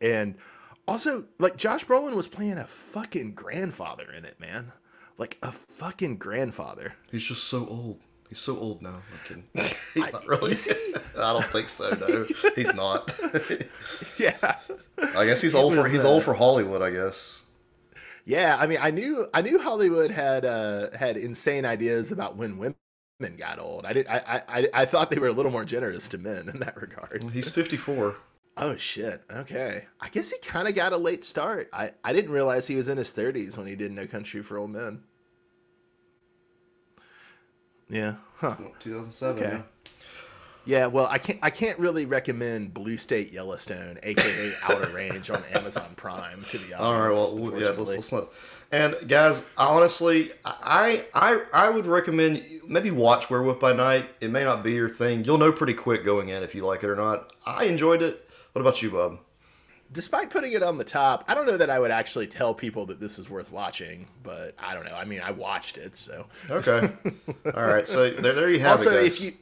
[0.00, 0.36] and
[0.86, 4.72] also like Josh Brolin was playing a fucking grandfather in it, man,
[5.18, 6.94] like a fucking grandfather.
[7.10, 8.00] He's just so old.
[8.32, 8.94] He's so old now.
[8.94, 9.44] I'm kidding.
[9.94, 10.52] He's not really.
[10.52, 10.94] is he?
[11.20, 11.90] I don't think so.
[12.00, 12.24] No,
[12.56, 13.12] he's not.
[14.18, 14.56] Yeah.
[15.18, 16.80] I guess he's It old for he's uh, old for Hollywood.
[16.80, 17.42] I guess.
[18.24, 22.56] Yeah, I mean, I knew I knew Hollywood had uh, had insane ideas about when
[22.56, 22.74] women
[23.36, 23.84] got old.
[23.84, 26.48] I did I, I I- I thought they were a little more generous to men
[26.48, 27.22] in that regard.
[27.34, 28.16] He's 54.
[28.56, 29.24] Oh shit.
[29.30, 29.84] Okay.
[30.00, 31.68] I guess he kind of got a late start.
[31.74, 34.56] I I didn't realize he was in his 30s when he did No Country for
[34.56, 35.02] Old Men.
[37.92, 38.14] Yeah.
[38.38, 38.56] Huh.
[38.80, 39.36] 2007.
[39.36, 39.56] Okay.
[39.56, 39.62] yeah.
[40.64, 45.42] Yeah, well, I can't I can't really recommend Blue State Yellowstone, aka Outer Range on
[45.54, 47.52] Amazon Prime to be honest, All right.
[47.52, 47.68] Well, yeah.
[47.70, 48.28] Let's, let's not.
[48.70, 54.08] And guys, honestly, I I I would recommend maybe watch Werewolf by Night.
[54.20, 55.24] It may not be your thing.
[55.24, 57.32] You'll know pretty quick going in if you like it or not.
[57.44, 58.28] I enjoyed it.
[58.52, 59.18] What about you, Bob?
[59.92, 62.86] Despite putting it on the top, I don't know that I would actually tell people
[62.86, 64.94] that this is worth watching, but I don't know.
[64.94, 66.26] I mean, I watched it, so.
[66.50, 66.90] Okay.
[67.54, 67.86] All right.
[67.86, 69.32] So there, there you have also, it, Also, if you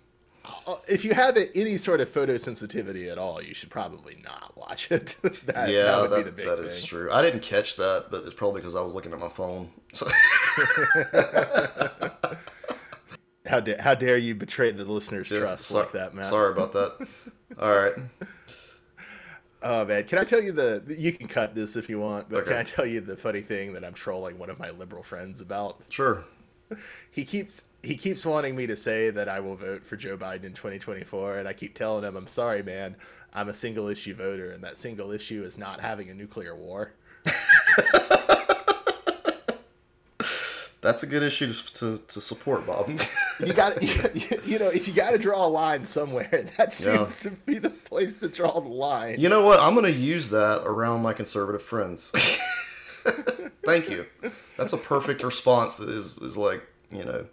[0.67, 4.91] uh, if you have any sort of photosensitivity at all, you should probably not watch
[4.91, 5.17] it.
[5.23, 7.11] that, yeah, that would that, be the big that is true.
[7.13, 9.71] I didn't catch that, but it's probably because I was looking at my phone.
[9.93, 10.09] So
[13.47, 16.25] How dare how dare you betray the listeners' trust so- like that, man?
[16.25, 17.09] Sorry about that.
[17.59, 17.95] All right.
[19.63, 20.83] Oh man, can I tell you the?
[20.99, 23.73] You can cut this if you want, but can I tell you the funny thing
[23.75, 25.81] that I'm trolling one of my liberal friends about?
[25.91, 26.25] Sure.
[27.11, 30.45] He keeps he keeps wanting me to say that I will vote for Joe Biden
[30.45, 32.95] in 2024, and I keep telling him, I'm sorry, man.
[33.35, 36.93] I'm a single issue voter, and that single issue is not having a nuclear war.
[40.83, 42.91] That's a good issue to, to, support, Bob.
[43.41, 46.29] You got you, you know if you got to draw a line somewhere,
[46.59, 49.19] that seems to be the place to draw the line.
[49.19, 49.61] you know what?
[49.61, 52.11] I'm going to use that around my conservative friends.
[53.65, 54.05] Thank you.
[54.59, 55.79] That's a perfect response.
[55.79, 57.27] That is is like you know.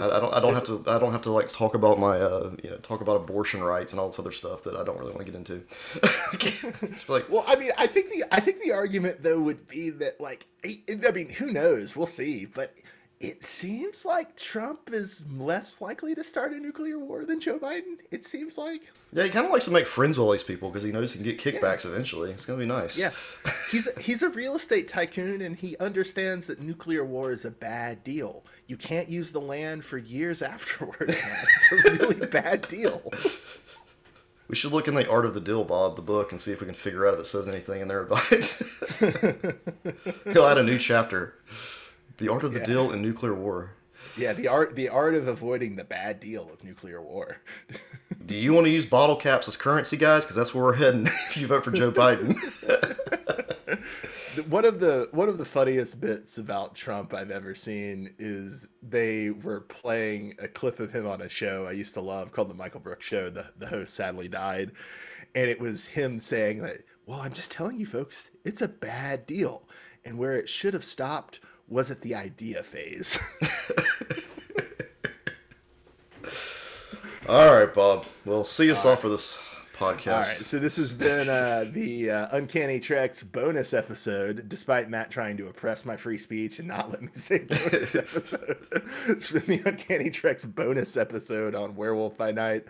[0.00, 0.34] I, I don't.
[0.34, 0.84] I don't have to.
[0.86, 2.16] I don't have to like talk about my.
[2.18, 4.98] Uh, you know, talk about abortion rights and all this other stuff that I don't
[4.98, 5.62] really want to get into.
[6.38, 9.68] Just be like, Well, I mean, I think the I think the argument though would
[9.68, 10.78] be that like I
[11.12, 11.96] mean, who knows?
[11.96, 12.74] We'll see, but
[13.20, 17.98] it seems like Trump is less likely to start a nuclear war than Joe Biden.
[18.10, 18.90] It seems like.
[19.12, 21.12] yeah, he kind of likes to make friends with all these people because he knows
[21.12, 22.30] he can get kickbacks eventually.
[22.30, 22.98] It's gonna be nice.
[22.98, 23.10] Yeah,
[23.70, 28.02] he's he's a real estate tycoon, and he understands that nuclear war is a bad
[28.04, 28.46] deal.
[28.68, 31.20] You can't use the land for years afterwards.
[31.22, 33.02] It's a really bad deal.
[34.48, 36.60] We should look in the Art of the Deal, Bob, the book, and see if
[36.60, 38.46] we can figure out if it says anything in there about it.
[40.32, 41.34] He'll add a new chapter.
[42.20, 42.66] The Art of the Yeah.
[42.66, 43.72] Deal in Nuclear War.
[44.16, 47.36] Yeah, the art the art of avoiding the bad deal of nuclear war.
[48.26, 50.24] Do you want to use bottle caps as currency, guys?
[50.24, 52.34] Because that's where we're heading if you vote for Joe Biden.
[54.48, 59.30] one of the one of the funniest bits about Trump I've ever seen is they
[59.30, 62.54] were playing a clip of him on a show I used to love called the
[62.54, 63.28] Michael Brooks Show.
[63.30, 64.72] The the host sadly died,
[65.34, 69.26] and it was him saying that, "Well, I'm just telling you, folks, it's a bad
[69.26, 69.68] deal,
[70.04, 71.40] and where it should have stopped
[71.70, 73.18] was it the idea phase."
[77.28, 78.04] All right, Bob.
[78.24, 79.38] Well, see us off for this
[79.80, 80.12] podcast.
[80.12, 84.46] All right, so this has been uh, the uh, Uncanny Treks bonus episode.
[84.46, 88.58] Despite Matt trying to oppress my free speech and not let me say bonus episode,
[89.08, 92.64] it's been the Uncanny Treks bonus episode on Werewolf by Night.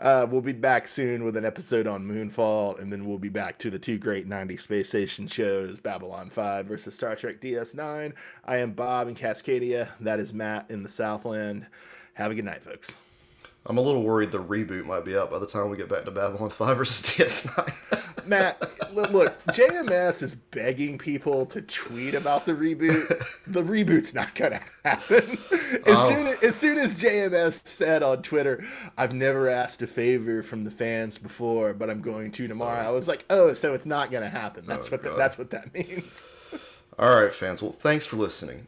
[0.00, 3.58] Uh, we'll be back soon with an episode on Moonfall, and then we'll be back
[3.60, 8.12] to the two great 90 space station shows Babylon 5 versus Star Trek DS9.
[8.44, 9.88] I am Bob in Cascadia.
[10.00, 11.68] That is Matt in the Southland.
[12.14, 12.96] Have a good night, folks.
[13.68, 16.04] I'm a little worried the reboot might be out by the time we get back
[16.06, 18.26] to Babylon 5 versus DS9.
[18.26, 18.60] Matt,
[18.94, 23.06] look, JMS is begging people to tweet about the reboot.
[23.48, 25.38] The reboot's not gonna happen.
[25.86, 26.08] As Oh.
[26.08, 28.62] soon as, as soon as JMS said on Twitter,
[28.98, 32.88] "I've never asked a favor from the fans before, but I'm going to tomorrow," oh.
[32.88, 35.48] I was like, "Oh, so it's not gonna happen." That's Oh, what the, that's what
[35.50, 36.26] that means.
[36.98, 37.62] All right, fans.
[37.62, 38.66] Well, thanks for listening.